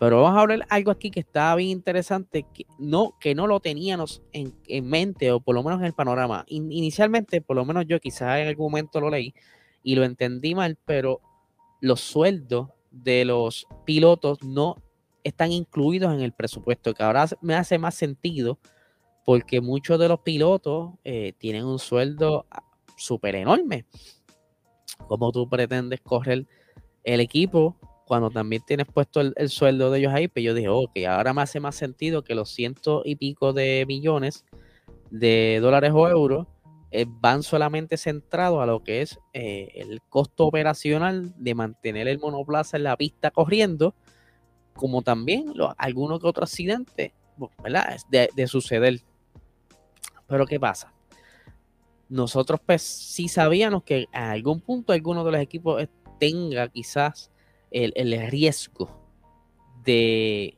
Pero 0.00 0.22
vamos 0.22 0.36
a 0.36 0.40
hablar 0.42 0.66
algo 0.68 0.90
aquí 0.90 1.10
que 1.10 1.20
está 1.20 1.54
bien 1.54 1.70
interesante, 1.70 2.44
que 2.52 2.66
no, 2.78 3.14
que 3.20 3.34
no 3.34 3.46
lo 3.46 3.60
teníamos 3.60 4.22
en, 4.32 4.52
mente, 4.88 5.30
o 5.30 5.40
por 5.40 5.54
lo 5.54 5.62
menos 5.62 5.80
en 5.80 5.86
el 5.86 5.94
panorama. 5.94 6.44
inicialmente, 6.48 7.40
por 7.40 7.56
lo 7.56 7.64
menos 7.64 7.86
yo 7.86 8.00
quizás 8.00 8.38
en 8.38 8.48
algún 8.48 8.66
momento 8.66 9.00
lo 9.00 9.08
leí 9.08 9.34
y 9.82 9.94
lo 9.94 10.04
entendí 10.04 10.54
mal, 10.54 10.76
pero 10.84 11.20
los 11.80 12.00
sueldos 12.00 12.70
de 13.02 13.24
los 13.24 13.66
pilotos 13.84 14.42
no 14.42 14.76
están 15.24 15.52
incluidos 15.52 16.12
en 16.14 16.20
el 16.20 16.32
presupuesto, 16.32 16.94
que 16.94 17.02
ahora 17.02 17.26
me 17.40 17.54
hace 17.54 17.78
más 17.78 17.94
sentido 17.94 18.58
porque 19.24 19.60
muchos 19.60 19.98
de 19.98 20.08
los 20.08 20.20
pilotos 20.20 20.92
eh, 21.02 21.32
tienen 21.38 21.64
un 21.64 21.78
sueldo 21.78 22.46
ah, 22.50 22.62
súper 22.96 23.36
enorme. 23.36 23.86
¿Cómo 25.08 25.32
tú 25.32 25.48
pretendes 25.48 26.00
correr 26.02 26.46
el 27.04 27.20
equipo 27.20 27.76
cuando 28.06 28.30
también 28.30 28.62
tienes 28.66 28.86
puesto 28.86 29.20
el, 29.20 29.48
sueldo 29.48 29.90
de 29.90 30.00
ellos 30.00 30.12
ahí, 30.12 30.28
pues 30.28 30.44
yo 30.44 30.52
dije, 30.52 30.68
ok, 30.68 30.90
ahora 31.08 31.32
me 31.32 31.40
hace 31.42 31.58
más 31.58 31.74
sentido 31.74 32.22
que 32.22 32.34
los 32.34 32.50
ciento 32.50 33.02
y 33.04 33.16
pico 33.16 33.54
de 33.54 33.84
millones 33.88 34.44
de 35.10 35.58
dólares 35.62 35.92
o 35.94 36.08
euros 36.08 36.46
eh, 36.96 37.06
van 37.08 37.42
solamente 37.42 37.96
centrados 37.96 38.62
a 38.62 38.66
lo 38.66 38.84
que 38.84 39.02
es 39.02 39.18
eh, 39.32 39.68
el 39.74 40.00
costo 40.08 40.46
operacional 40.46 41.34
de 41.36 41.52
mantener 41.56 42.06
el 42.06 42.20
monoplaza 42.20 42.76
en 42.76 42.84
la 42.84 42.96
pista 42.96 43.32
corriendo, 43.32 43.96
como 44.74 45.02
también 45.02 45.50
lo, 45.56 45.74
algunos 45.76 46.20
que. 46.20 47.12
De, 48.10 48.30
de 48.32 48.46
suceder. 48.46 49.00
Pero 50.28 50.46
¿qué 50.46 50.60
pasa? 50.60 50.94
Nosotros 52.08 52.60
pues 52.64 52.82
sí 52.82 53.26
sabíamos 53.26 53.82
que 53.82 54.06
a 54.12 54.30
algún 54.30 54.60
punto 54.60 54.92
alguno 54.92 55.24
de 55.24 55.32
los 55.32 55.40
equipos 55.40 55.88
tenga 56.20 56.68
quizás 56.68 57.32
el, 57.72 58.30
riesgo 58.30 58.88
de 59.84 60.56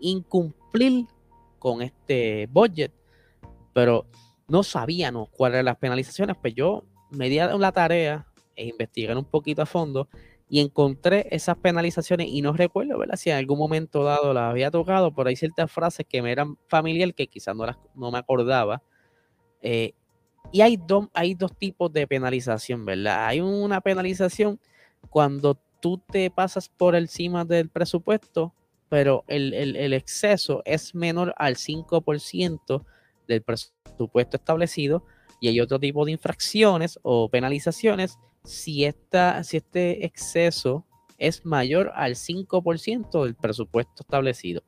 incumplir 0.00 1.04
con 1.58 1.82
este 1.82 2.48
budget, 2.50 2.90
pero 3.74 4.06
no 4.54 4.62
sabíamos 4.62 5.30
cuáles 5.30 5.56
eran 5.56 5.64
las 5.64 5.78
penalizaciones, 5.78 6.36
pues 6.40 6.54
yo 6.54 6.84
me 7.10 7.28
di 7.28 7.38
la 7.38 7.72
tarea 7.72 8.28
e 8.54 8.66
investigar 8.66 9.18
un 9.18 9.24
poquito 9.24 9.62
a 9.62 9.66
fondo 9.66 10.08
y 10.48 10.60
encontré 10.60 11.26
esas 11.32 11.56
penalizaciones 11.56 12.28
y 12.28 12.40
no 12.40 12.52
recuerdo, 12.52 12.96
¿verdad? 12.96 13.16
Si 13.16 13.30
en 13.30 13.36
algún 13.36 13.58
momento 13.58 14.04
dado 14.04 14.32
las 14.32 14.48
había 14.48 14.70
tocado, 14.70 15.12
pero 15.12 15.28
hay 15.28 15.34
ciertas 15.34 15.72
frases 15.72 16.06
que 16.08 16.22
me 16.22 16.30
eran 16.30 16.56
familiar 16.68 17.12
que 17.14 17.26
quizás 17.26 17.56
no, 17.56 17.66
las, 17.66 17.78
no 17.96 18.12
me 18.12 18.18
acordaba. 18.18 18.80
Eh, 19.60 19.92
y 20.52 20.60
hay, 20.60 20.78
hay 21.14 21.34
dos 21.34 21.50
tipos 21.58 21.92
de 21.92 22.06
penalización, 22.06 22.84
¿verdad? 22.84 23.26
Hay 23.26 23.40
una 23.40 23.80
penalización 23.80 24.60
cuando 25.10 25.58
tú 25.80 25.98
te 25.98 26.30
pasas 26.30 26.68
por 26.68 26.94
encima 26.94 27.44
del 27.44 27.70
presupuesto, 27.70 28.54
pero 28.88 29.24
el, 29.26 29.92
exceso 29.94 30.62
es 30.64 30.94
menor 30.94 31.34
al 31.38 31.56
5% 31.56 32.84
del 33.26 33.42
presupuesto 33.42 33.83
establecido 34.32 35.04
y 35.40 35.48
hay 35.48 35.60
otro 35.60 35.78
tipo 35.78 36.04
de 36.04 36.12
infracciones 36.12 36.98
o 37.02 37.28
penalizaciones 37.28 38.18
si, 38.44 38.84
esta, 38.84 39.42
si 39.44 39.56
este 39.56 40.04
exceso 40.04 40.84
es 41.18 41.44
mayor 41.44 41.92
al 41.94 42.14
5% 42.14 43.24
del 43.24 43.34
presupuesto 43.34 44.02
establecido. 44.02 44.62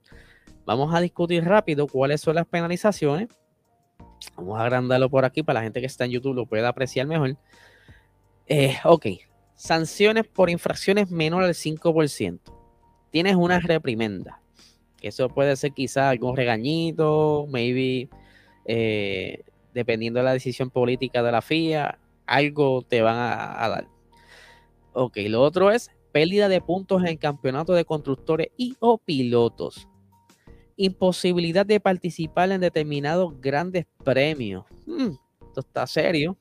Vamos 0.64 0.94
a 0.94 1.00
discutir 1.00 1.44
rápido 1.44 1.86
cuáles 1.86 2.20
son 2.20 2.34
las 2.34 2.46
penalizaciones. 2.46 3.28
Vamos 4.36 4.58
a 4.58 4.62
agrandarlo 4.62 5.08
por 5.08 5.24
aquí 5.24 5.42
para 5.42 5.60
la 5.60 5.64
gente 5.64 5.80
que 5.80 5.86
está 5.86 6.04
en 6.04 6.12
YouTube 6.12 6.34
lo 6.34 6.46
pueda 6.46 6.68
apreciar 6.68 7.06
mejor. 7.06 7.36
Eh, 8.46 8.76
ok, 8.84 9.06
sanciones 9.54 10.26
por 10.26 10.50
infracciones 10.50 11.10
menor 11.10 11.44
al 11.44 11.54
5%. 11.54 12.40
Tienes 13.10 13.36
una 13.36 13.60
reprimenda. 13.60 14.40
Eso 15.00 15.28
puede 15.28 15.54
ser 15.56 15.72
quizás 15.72 16.10
algún 16.10 16.36
regañito, 16.36 17.46
maybe, 17.48 18.08
eh, 18.66 19.44
dependiendo 19.72 20.18
de 20.18 20.24
la 20.24 20.32
decisión 20.32 20.70
política 20.70 21.22
de 21.22 21.32
la 21.32 21.42
FIA, 21.42 21.98
algo 22.26 22.82
te 22.82 23.02
van 23.02 23.16
a, 23.16 23.68
dar. 23.68 23.88
Ok, 24.92 25.18
lo 25.28 25.42
otro 25.42 25.70
es 25.70 25.90
pérdida 26.12 26.48
de 26.48 26.60
puntos 26.60 27.04
en 27.04 27.16
campeonato 27.18 27.74
de 27.74 27.84
constructores 27.84 28.48
y 28.56 28.76
o 28.80 28.98
pilotos. 28.98 29.88
Imposibilidad 30.76 31.64
de 31.64 31.80
participar 31.80 32.50
en 32.50 32.60
determinados 32.60 33.40
grandes 33.40 33.86
premios. 34.04 34.64
Hmm, 34.86 35.12
esto 35.46 35.60
está 35.60 35.86
serio. 35.86 36.36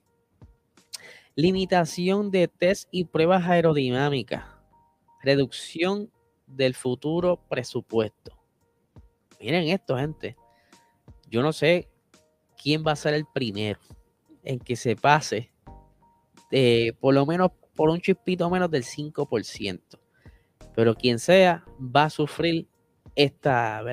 Limitación 1.35 2.31
de 2.31 2.47
test 2.47 2.87
y 2.91 3.03
pruebas 3.03 3.45
aerodinámicas. 3.45 4.45
Reducción 5.21 6.09
del 6.47 6.73
futuro 6.73 7.41
presupuesto. 7.49 8.31
Miren 9.41 9.67
esto, 9.67 9.97
gente. 9.97 10.37
Yo 11.29 11.41
no 11.41 11.51
sé 11.51 11.89
quién 12.61 12.83
va 12.85 12.93
a 12.93 12.95
ser 12.95 13.13
el 13.13 13.25
primero 13.25 13.79
en 14.43 14.59
que 14.59 14.75
se 14.75 14.95
pase 14.95 15.51
por 16.99 17.13
lo 17.13 17.25
menos 17.25 17.51
por 17.75 17.89
un 17.89 17.99
chispito 17.99 18.49
menos 18.49 18.71
del 18.71 18.83
5%. 18.83 19.81
Pero 20.73 20.95
quien 20.95 21.19
sea 21.19 21.65
va 21.79 22.05
a 22.05 22.09
sufrir 22.09 22.67
esta, 23.15 23.83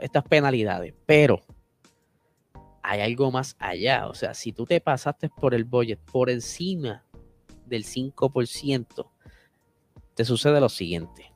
estas 0.00 0.24
penalidades. 0.24 0.94
Pero 1.06 1.42
hay 2.82 3.00
algo 3.00 3.30
más 3.30 3.56
allá. 3.58 4.08
O 4.08 4.14
sea, 4.14 4.34
si 4.34 4.52
tú 4.52 4.64
te 4.64 4.80
pasaste 4.80 5.28
por 5.28 5.54
el 5.54 5.64
budget 5.64 5.98
por 6.00 6.30
encima 6.30 7.04
del 7.66 7.84
5%, 7.84 9.10
te 10.14 10.24
sucede 10.24 10.60
lo 10.60 10.68
siguiente. 10.68 11.33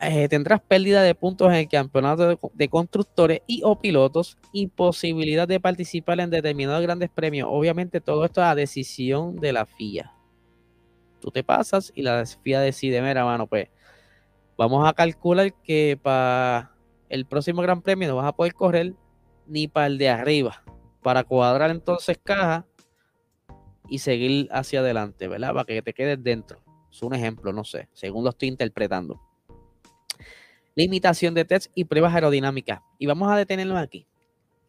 Eh, 0.00 0.28
tendrás 0.28 0.60
pérdida 0.60 1.00
de 1.00 1.14
puntos 1.14 1.48
en 1.48 1.54
el 1.54 1.68
campeonato 1.68 2.36
de, 2.54 2.68
constructores 2.68 3.42
y 3.46 3.62
o 3.64 3.78
pilotos 3.78 4.36
y 4.52 4.66
posibilidad 4.66 5.46
de 5.46 5.60
participar 5.60 6.18
en 6.18 6.30
determinados 6.30 6.82
grandes 6.82 7.08
premios. 7.08 7.48
Obviamente 7.50 8.00
todo 8.00 8.24
esto 8.24 8.40
es 8.40 8.48
a 8.48 8.54
decisión 8.56 9.36
de 9.36 9.52
la 9.52 9.66
FIA. 9.66 10.12
Tú 11.20 11.30
te 11.30 11.44
pasas 11.44 11.92
y 11.94 12.02
la 12.02 12.24
FIA 12.26 12.60
decide, 12.60 13.00
mira, 13.00 13.24
mano, 13.24 13.46
pues 13.46 13.68
vamos 14.56 14.88
a 14.88 14.92
calcular 14.92 15.52
que 15.62 15.96
para 16.02 16.72
el 17.08 17.24
próximo 17.26 17.62
Gran 17.62 17.80
Premio 17.80 18.08
no 18.08 18.16
vas 18.16 18.26
a 18.26 18.32
poder 18.32 18.54
correr 18.54 18.94
ni 19.46 19.68
para 19.68 19.86
el 19.86 19.98
de 19.98 20.08
arriba, 20.08 20.64
para 21.00 21.22
cuadrar 21.22 21.70
entonces 21.70 22.18
caja 22.22 22.66
y 23.88 23.98
seguir 23.98 24.48
hacia 24.50 24.80
adelante, 24.80 25.28
¿verdad? 25.28 25.52
Para 25.52 25.64
que 25.64 25.80
te 25.80 25.92
quedes 25.92 26.20
dentro. 26.22 26.60
Es 26.90 27.02
un 27.02 27.14
ejemplo, 27.14 27.52
no 27.52 27.62
sé, 27.62 27.88
según 27.92 28.24
lo 28.24 28.30
estoy 28.30 28.48
interpretando. 28.48 29.29
Limitación 30.80 31.34
de 31.34 31.44
test 31.44 31.70
y 31.74 31.84
pruebas 31.84 32.14
aerodinámicas. 32.14 32.80
Y 32.98 33.04
vamos 33.04 33.30
a 33.30 33.36
detenerlo 33.36 33.76
aquí. 33.76 34.06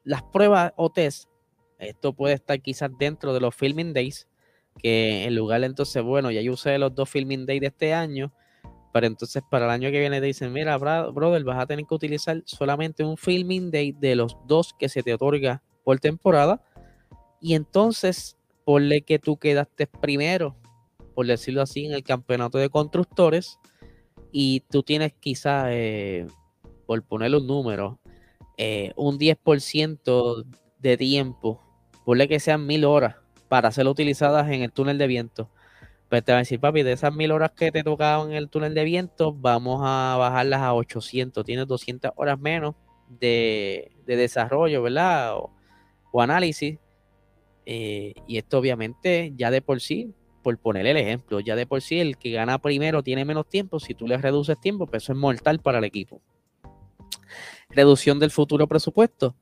Las 0.03 0.21
pruebas 0.21 0.73
o 0.75 0.89
test, 0.89 1.29
esto 1.79 2.11
puede 2.11 2.33
estar 2.33 2.61
quizás 2.61 2.91
dentro 2.99 3.33
de 3.33 3.39
los 3.39 3.55
filming 3.55 3.93
days, 3.93 4.27
que 4.77 5.23
en 5.23 5.33
lugar 5.35 5.63
entonces, 5.63 6.03
bueno, 6.03 6.29
ya 6.29 6.41
yo 6.41 6.51
usé 6.51 6.77
los 6.77 6.93
dos 6.93 7.09
filming 7.09 7.45
days 7.45 7.61
de 7.61 7.67
este 7.67 7.93
año, 7.93 8.33
pero 8.91 9.07
entonces 9.07 9.41
para 9.49 9.63
el 9.63 9.71
año 9.71 9.89
que 9.89 10.01
viene 10.01 10.19
te 10.19 10.25
dicen, 10.25 10.51
mira, 10.51 10.77
brother, 10.77 11.45
vas 11.45 11.59
a 11.59 11.65
tener 11.65 11.85
que 11.85 11.95
utilizar 11.95 12.41
solamente 12.43 13.05
un 13.05 13.15
filming 13.15 13.71
day 13.71 13.93
de 13.93 14.15
los 14.15 14.35
dos 14.47 14.73
que 14.77 14.89
se 14.89 15.03
te 15.03 15.13
otorga 15.13 15.63
por 15.85 15.97
temporada. 16.01 16.61
Y 17.39 17.53
entonces, 17.55 18.35
ponle 18.65 19.03
que 19.03 19.17
tú 19.17 19.37
quedaste 19.37 19.87
primero, 19.87 20.57
por 21.15 21.25
decirlo 21.25 21.61
así, 21.61 21.85
en 21.85 21.93
el 21.93 22.03
campeonato 22.03 22.57
de 22.57 22.67
constructores 22.67 23.59
y 24.31 24.61
tú 24.61 24.83
tienes 24.83 25.13
quizás, 25.13 25.67
eh, 25.69 26.27
por 26.85 27.03
ponerle 27.03 27.37
un 27.37 27.47
número, 27.47 27.99
eh, 28.57 28.93
un 28.95 29.17
10% 29.17 30.45
de 30.79 30.97
tiempo, 30.97 31.61
ponle 32.05 32.27
que 32.27 32.39
sean 32.39 32.65
mil 32.65 32.85
horas 32.85 33.15
para 33.49 33.71
ser 33.71 33.87
utilizadas 33.87 34.49
en 34.49 34.61
el 34.63 34.71
túnel 34.71 34.97
de 34.97 35.07
viento. 35.07 35.49
Pues 36.09 36.23
te 36.23 36.31
va 36.31 36.39
a 36.39 36.41
decir, 36.41 36.59
papi, 36.59 36.83
de 36.83 36.93
esas 36.93 37.13
mil 37.13 37.31
horas 37.31 37.51
que 37.51 37.71
te 37.71 37.83
tocaban 37.83 38.31
en 38.31 38.35
el 38.35 38.49
túnel 38.49 38.73
de 38.73 38.83
viento, 38.83 39.33
vamos 39.33 39.81
a 39.83 40.17
bajarlas 40.17 40.61
a 40.61 40.73
800. 40.73 41.45
Tienes 41.45 41.67
200 41.67 42.11
horas 42.15 42.39
menos 42.39 42.75
de, 43.07 43.91
desarrollo, 44.05 44.81
¿verdad? 44.83 45.35
O, 46.11 46.21
análisis. 46.21 46.79
Eh, 47.65 48.13
y 48.27 48.37
esto 48.37 48.57
obviamente 48.57 49.33
ya 49.35 49.51
de 49.51 49.61
por 49.61 49.79
sí 49.79 50.13
por 50.41 50.57
poner 50.57 50.85
el 50.85 50.97
ejemplo, 50.97 51.39
ya 51.39 51.55
de 51.55 51.65
por 51.65 51.81
sí 51.81 51.99
el 51.99 52.17
que 52.17 52.31
gana 52.31 52.59
primero 52.59 53.03
tiene 53.03 53.25
menos 53.25 53.47
tiempo, 53.47 53.79
si 53.79 53.93
tú 53.93 54.07
le 54.07 54.17
reduces 54.17 54.59
tiempo, 54.59 54.87
pues 54.87 55.03
eso 55.03 55.13
es 55.13 55.19
mortal 55.19 55.59
para 55.59 55.79
el 55.79 55.83
equipo. 55.83 56.21
Reducción 57.69 58.19
del 58.19 58.31
futuro 58.31 58.67
presupuesto. 58.67 59.35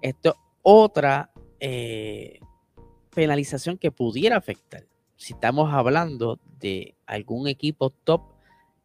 Esto 0.00 0.30
es 0.30 0.34
otra 0.62 1.30
eh, 1.60 2.40
penalización 3.14 3.78
que 3.78 3.90
pudiera 3.90 4.36
afectar. 4.36 4.84
Si 5.16 5.34
estamos 5.34 5.72
hablando 5.72 6.38
de 6.58 6.94
algún 7.06 7.48
equipo 7.48 7.90
top 7.90 8.22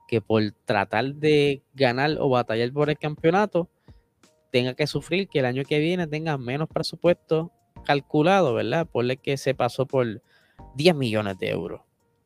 que 0.07 0.21
por 0.21 0.41
tratar 0.65 1.15
de 1.15 1.61
ganar 1.73 2.17
o 2.19 2.29
batallar 2.29 2.71
por 2.73 2.89
el 2.89 2.97
campeonato 2.97 3.69
tenga 4.51 4.73
que 4.73 4.87
sufrir 4.87 5.27
que 5.27 5.39
el 5.39 5.45
año 5.45 5.63
que 5.63 5.79
viene 5.79 6.07
tenga 6.07 6.37
menos 6.37 6.67
presupuesto 6.67 7.51
calculado, 7.85 8.53
¿verdad? 8.53 8.87
Por 8.87 9.05
el 9.05 9.19
que 9.19 9.37
se 9.37 9.53
pasó 9.53 9.85
por 9.85 10.21
10 10.75 10.95
millones 10.95 11.37
de 11.37 11.49
euros. 11.49 11.81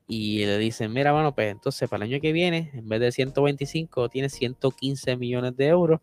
Y 0.08 0.46
le 0.46 0.58
dicen, 0.58 0.92
mira, 0.92 1.12
bueno, 1.12 1.34
pues 1.34 1.52
entonces 1.52 1.90
para 1.90 2.06
el 2.06 2.12
año 2.12 2.22
que 2.22 2.34
viene, 2.34 2.72
en 2.74 2.88
vez 2.88 3.00
de 3.00 3.12
125, 3.12 4.10
tienes 4.10 4.34
115 4.34 5.16
millones 5.16 5.56
de 5.56 5.68
euros 5.68 6.02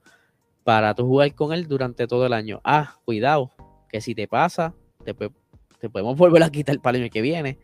para 0.65 0.95
tú 0.95 1.07
jugar 1.07 1.35
con 1.35 1.53
él 1.53 1.69
durante 1.69 2.07
todo 2.07 2.27
el 2.27 2.33
año. 2.33 2.61
Ah, 2.65 2.97
cuidado, 3.05 3.51
que 3.89 4.01
si 4.01 4.15
te 4.15 4.27
pasa, 4.27 4.75
te, 5.05 5.15
podemos 5.15 6.17
volver 6.19 6.43
a 6.43 6.51
quitar 6.51 6.81
para 6.81 6.97
el 6.97 7.05
año 7.05 7.13
que 7.13 7.23
viene. 7.23 7.59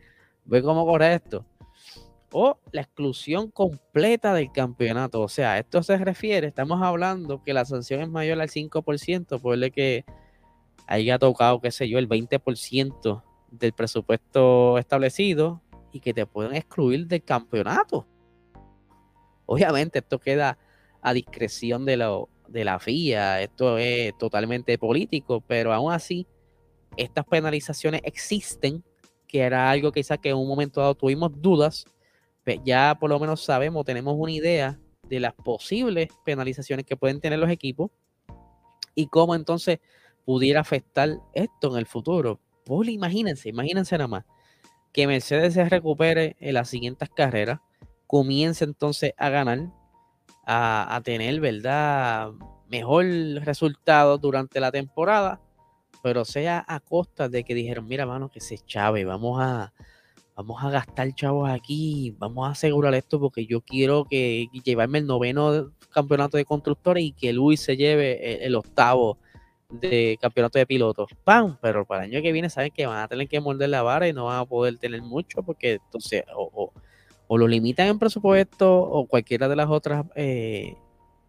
Ve 0.45 0.61
cómo 0.61 0.85
corre 0.85 1.15
esto. 1.15 1.45
O 2.31 2.59
la 2.71 2.81
exclusión 2.81 3.49
completa 3.51 4.33
del 4.33 4.51
campeonato. 4.51 5.21
O 5.21 5.29
sea, 5.29 5.57
esto 5.57 5.81
se 5.81 5.97
refiere, 5.97 6.47
estamos 6.47 6.81
hablando 6.81 7.41
que 7.41 7.53
la 7.53 7.65
sanción 7.65 8.01
es 8.01 8.09
mayor 8.09 8.39
al 8.39 8.49
5%, 8.49 9.41
por 9.41 9.71
que 9.71 10.05
haya 10.87 11.19
tocado, 11.19 11.61
qué 11.61 11.71
sé 11.71 11.89
yo, 11.89 11.99
el 11.99 12.07
20% 12.07 13.23
del 13.51 13.73
presupuesto 13.73 14.77
establecido 14.77 15.61
y 15.91 15.99
que 15.99 16.13
te 16.13 16.25
pueden 16.25 16.55
excluir 16.55 17.07
del 17.07 17.23
campeonato. 17.23 18.07
Obviamente 19.45 19.99
esto 19.99 20.19
queda 20.19 20.57
a 21.01 21.13
discreción 21.13 21.85
de, 21.85 21.97
lo, 21.97 22.29
de 22.47 22.65
la 22.65 22.79
FIA, 22.79 23.41
esto 23.41 23.77
es 23.77 24.17
totalmente 24.17 24.77
político, 24.77 25.41
pero 25.41 25.73
aún 25.73 25.91
así 25.91 26.27
estas 26.97 27.25
penalizaciones 27.25 28.01
existen, 28.03 28.83
que 29.27 29.41
era 29.41 29.69
algo 29.69 29.91
quizás 29.91 30.19
que 30.19 30.29
en 30.29 30.37
un 30.37 30.47
momento 30.47 30.81
dado 30.81 30.95
tuvimos 30.95 31.31
dudas, 31.41 31.85
pero 32.43 32.61
ya 32.65 32.97
por 32.99 33.09
lo 33.09 33.19
menos 33.19 33.43
sabemos, 33.43 33.85
tenemos 33.85 34.15
una 34.17 34.31
idea 34.31 34.79
de 35.03 35.19
las 35.19 35.33
posibles 35.33 36.09
penalizaciones 36.25 36.85
que 36.85 36.97
pueden 36.97 37.21
tener 37.21 37.39
los 37.39 37.49
equipos 37.49 37.91
y 38.95 39.07
cómo 39.07 39.35
entonces 39.35 39.79
pudiera 40.25 40.59
afectar 40.59 41.09
esto 41.33 41.71
en 41.71 41.77
el 41.77 41.85
futuro 41.85 42.41
imagínense, 42.69 43.49
imagínense 43.49 43.97
nada 43.97 44.07
más 44.07 44.25
que 44.97 45.05
Mercedes 45.05 45.53
se 45.53 45.69
recupere 45.69 46.35
en 46.39 46.55
las 46.55 46.69
siguientes 46.69 47.07
carreras, 47.09 47.59
comience 48.07 48.63
entonces 48.63 49.13
a 49.17 49.29
ganar, 49.29 49.69
a, 50.43 50.99
tener, 51.03 51.39
¿verdad? 51.39 52.31
Mejor 52.67 53.05
resultado 53.43 54.17
durante 54.17 54.59
la 54.59 54.71
temporada, 54.71 55.39
pero 56.01 56.25
sea 56.25 56.65
a 56.67 56.79
costa 56.79 57.29
de 57.29 57.43
que 57.43 57.53
dijeron, 57.53 57.85
mira, 57.87 58.07
mano, 58.07 58.29
que 58.29 58.39
se 58.39 58.57
chave, 58.57 59.05
vamos 59.05 59.39
a, 59.39 59.71
vamos 60.35 60.63
a 60.63 60.71
gastar 60.71 61.13
chavos 61.13 61.47
aquí, 61.47 62.15
vamos 62.17 62.47
a 62.47 62.53
asegurar 62.53 62.95
esto 62.95 63.19
porque 63.19 63.45
yo 63.45 63.61
quiero 63.61 64.05
que 64.05 64.47
llevarme 64.63 64.97
el 64.97 65.05
noveno 65.05 65.73
campeonato 65.91 66.37
de 66.37 66.45
constructores 66.45 67.03
y 67.03 67.11
que 67.11 67.33
Luis 67.33 67.59
se 67.59 67.77
lleve 67.77 68.43
el 68.43 68.55
octavo 68.55 69.19
de 69.69 70.17
campeonato 70.21 70.59
de 70.59 70.65
pilotos. 70.65 71.09
¡Pam! 71.23 71.57
Pero 71.61 71.85
para 71.85 72.05
el 72.05 72.11
año 72.11 72.21
que 72.21 72.31
viene 72.31 72.49
saben 72.49 72.71
que 72.71 72.85
van 72.85 73.03
a 73.03 73.07
tener 73.07 73.27
que 73.27 73.39
morder 73.39 73.69
la 73.69 73.81
vara 73.81 74.07
y 74.07 74.13
no 74.13 74.25
van 74.25 74.39
a 74.39 74.45
poder 74.45 74.77
tener 74.77 75.01
mucho 75.01 75.43
porque 75.43 75.73
entonces 75.73 76.23
o, 76.35 76.71
lo 77.29 77.47
limitan 77.47 77.87
en 77.87 77.99
presupuesto 77.99 78.73
o 78.79 79.05
cualquiera 79.07 79.49
de 79.49 79.55
las 79.55 79.69
otras 79.69 80.05
eh, 80.15 80.75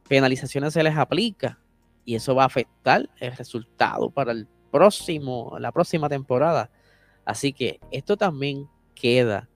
penalizaciones 0.09 0.73
se 0.73 0.83
les 0.83 0.97
aplica 0.97 1.59
y 2.05 2.15
eso 2.15 2.35
va 2.35 2.45
a 2.45 2.47
afectar 2.47 3.09
el 3.21 3.37
resultado 3.37 4.11
para 4.11 4.33
el 4.33 4.47
próximo, 4.71 5.57
la 5.59 5.73
próxima 5.73 6.09
temporada. 6.09 6.71
Así 7.25 7.53
que 7.53 7.81
esto 7.91 8.17
también 8.17 8.69
queda 8.95 9.49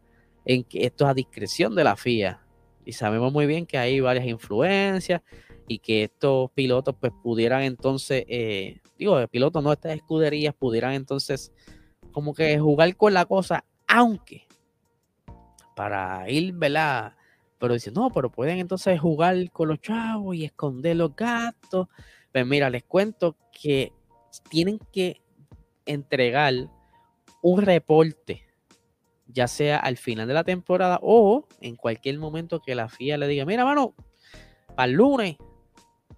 en 0.45 0.65
que 0.65 0.85
esto 0.85 1.05
es 1.05 1.11
a 1.11 1.15
discreción 1.15 1.75
de 1.75 1.85
la 1.85 1.97
FIA 1.97 2.41
y 2.85 2.93
sabemos 2.93 3.33
muy 3.33 3.47
bien 3.47 3.65
que 3.65 3.79
hay 3.79 4.01
varias 4.01 4.27
influencias 4.27 5.23
y 5.73 5.79
que 5.79 6.05
estos 6.05 6.51
pilotos 6.53 6.95
pues 7.01 7.13
pudieran 7.23 7.63
entonces, 7.63 8.25
eh, 8.29 8.81
digo, 8.99 9.27
pilotos 9.29 9.63
no, 9.63 9.73
estas 9.73 9.97
escuderías 9.97 10.55
pudieran 10.55 10.93
entonces 10.93 11.53
como 12.13 12.35
que 12.35 12.59
jugar 12.59 12.95
con 12.97 13.15
la 13.15 13.25
cosa, 13.25 13.65
aunque 13.89 14.47
para 15.75 16.29
ir, 16.29 16.53
¿verdad? 16.53 17.15
Pero 17.59 17.75
dicen, 17.75 17.95
no, 17.95 18.11
pero 18.11 18.31
pueden 18.31 18.59
entonces 18.59 19.01
jugar 19.01 19.51
con 19.51 19.69
los 19.69 19.81
chavos 19.81 20.37
y 20.37 20.45
esconder 20.45 20.97
los 20.97 21.17
gastos. 21.17 21.89
Pues 22.33 22.47
mira, 22.47 22.69
les 22.69 22.85
cuento 22.85 23.37
que 23.51 23.93
tienen 24.51 24.79
que 24.93 25.21
entregar 25.87 26.55
un 27.41 27.63
reporte, 27.63 28.43
ya 29.27 29.49
sea 29.49 29.79
al 29.79 29.97
final 29.97 30.29
de 30.29 30.35
la 30.35 30.45
temporada 30.45 30.99
o 31.03 31.47
en 31.61 31.77
cualquier 31.77 32.19
momento 32.19 32.61
que 32.61 32.75
la 32.75 32.89
FIA 32.89 33.17
le 33.17 33.29
diga, 33.29 33.47
mira, 33.47 33.65
mano, 33.65 33.95
para 34.77 34.91
el 34.91 34.93
lunes 34.93 35.37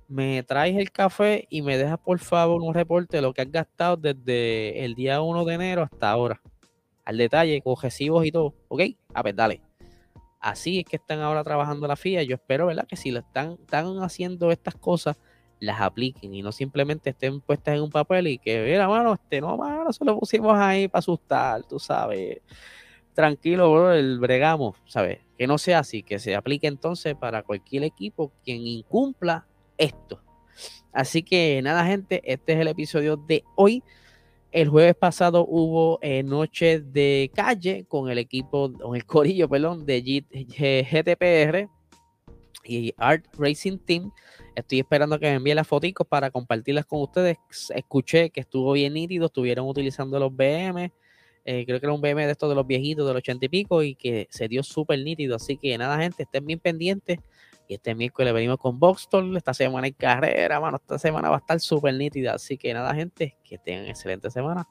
me 0.09 0.43
traes 0.43 0.77
el 0.77 0.91
café 0.91 1.47
y 1.51 1.63
me 1.63 1.77
dejas 1.79 1.99
por 1.99 2.19
favor 2.19 2.63
un 2.63 2.75
reporte 2.75 3.17
de 3.17 3.23
lo 3.23 3.33
que 3.33 3.43
has 3.43 3.51
gastado 3.51 3.97
desde 3.97 4.85
el 4.85 4.95
día 4.95 5.21
1 5.21 5.45
de 5.45 5.55
enero 5.55 5.83
hasta 5.83 6.11
ahora. 6.11 6.41
Al 7.05 7.19
detalle, 7.19 7.61
con 7.63 7.77
recibos 7.81 8.25
y 8.25 8.33
todo. 8.33 8.55
¿Ok? 8.69 8.83
A 9.13 9.23
ver, 9.23 9.35
dale. 9.35 9.61
Así 10.41 10.81
es 10.81 10.85
que 10.85 10.97
están 10.97 11.21
ahora 11.21 11.43
trabajando 11.43 11.87
la 11.87 11.97
FIA. 11.97 12.23
Yo 12.23 12.35
espero, 12.35 12.67
¿verdad? 12.67 12.87
Que 12.87 12.97
si 12.97 13.11
lo 13.11 13.21
están, 13.21 13.53
están 13.53 13.99
haciendo 14.03 14.51
estas 14.51 14.75
cosas 14.75 15.17
las 15.61 15.81
apliquen 15.81 16.35
y 16.35 16.43
no 16.43 16.53
simplemente 16.53 17.11
estén 17.11 17.41
puestas 17.41 17.77
en 17.77 17.83
un 17.83 17.91
papel 17.91 18.27
y 18.27 18.39
que, 18.39 18.63
mira, 18.65 18.89
mano, 18.89 19.15
este 19.15 19.41
no, 19.41 19.57
mano, 19.57 19.93
se 19.93 20.05
lo 20.05 20.19
pusimos 20.19 20.55
ahí 20.59 20.89
para 20.89 20.99
asustar, 20.99 21.63
tú 21.65 21.79
sabes. 21.79 22.43
Tranquilo, 23.15 23.73
bro, 23.73 23.93
el 23.93 24.19
bregamos, 24.19 24.77
¿sabes? 24.87 25.21
Que 25.39 25.47
no 25.47 25.57
sea 25.57 25.81
así, 25.81 26.03
que 26.03 26.19
se 26.19 26.35
aplique 26.35 26.67
entonces 26.67 27.15
para 27.15 27.43
cualquier 27.43 27.85
equipo 27.85 28.33
quien 28.45 28.67
incumpla 28.67 29.47
esto. 29.79 30.21
Así 30.93 31.23
que 31.23 31.61
nada, 31.63 31.85
gente, 31.87 32.23
este 32.25 32.53
es 32.53 32.61
el 32.61 32.69
episodio 32.69 33.17
de 33.17 33.45
hoy. 33.57 33.83
El 34.53 34.69
jueves 34.69 34.95
pasado 34.95 35.45
hubo 35.49 35.99
eh, 36.01 36.23
noche 36.23 36.81
de 36.81 37.31
calle 37.35 37.85
con 37.89 38.09
el 38.09 38.19
equipo, 38.19 38.73
con 38.73 38.95
el 38.95 39.05
corillo, 39.05 39.49
perdón, 39.49 39.85
de 39.85 40.01
GTPR 40.31 41.69
y 42.65 42.95
Art 42.97 43.27
Racing 43.37 43.79
Team. 43.79 44.13
Estoy 44.55 44.79
esperando 44.79 45.19
que 45.19 45.27
me 45.27 45.35
envíen 45.35 45.57
las 45.57 45.67
fotos 45.67 45.91
para 46.09 46.31
compartirlas 46.31 46.87
con 46.87 47.01
ustedes. 47.01 47.39
Escuché 47.75 48.31
que 48.31 48.41
estuvo 48.41 48.73
bien 48.73 48.95
nítido, 48.95 49.27
estuvieron 49.27 49.67
utilizando 49.67 50.19
los 50.21 50.35
BM. 50.35 50.93
Eh, 51.45 51.67
creo 51.67 51.81
que 51.81 51.87
era 51.87 51.93
un 51.93 52.01
BM 52.01 52.25
de 52.25 52.33
estos 52.33 52.49
de 52.49 52.55
los 52.55 52.67
viejitos, 52.67 53.07
de 53.07 53.13
los 53.13 53.19
ochenta 53.19 53.45
y 53.47 53.49
pico, 53.49 53.83
y 53.83 53.97
que 53.97 54.29
se 54.31 54.47
dio 54.47 54.63
súper 54.63 55.01
nítido. 55.01 55.37
Así 55.37 55.57
que 55.57 55.77
nada, 55.77 55.99
gente, 55.99 56.23
estén 56.23 56.47
bien 56.47 56.61
pendientes. 56.61 57.19
Y 57.69 57.75
este 57.75 57.95
miércoles 57.95 58.33
venimos 58.35 58.59
con 58.59 58.79
Boxstore. 58.79 59.37
Esta 59.37 59.55
semana 59.55 59.87
hay 59.87 59.93
carrera, 59.93 60.61
mano. 60.61 60.77
Esta 60.77 60.99
semana 60.99 61.31
va 61.31 61.37
a 61.37 61.39
estar 61.39 61.61
súper 61.61 61.95
nítida. 61.95 62.35
Así 62.35 62.59
que 62.59 62.73
nada, 62.75 62.95
gente, 62.95 63.39
que 63.45 63.59
tengan 63.59 63.87
excelente 63.87 64.31
semana. 64.31 64.69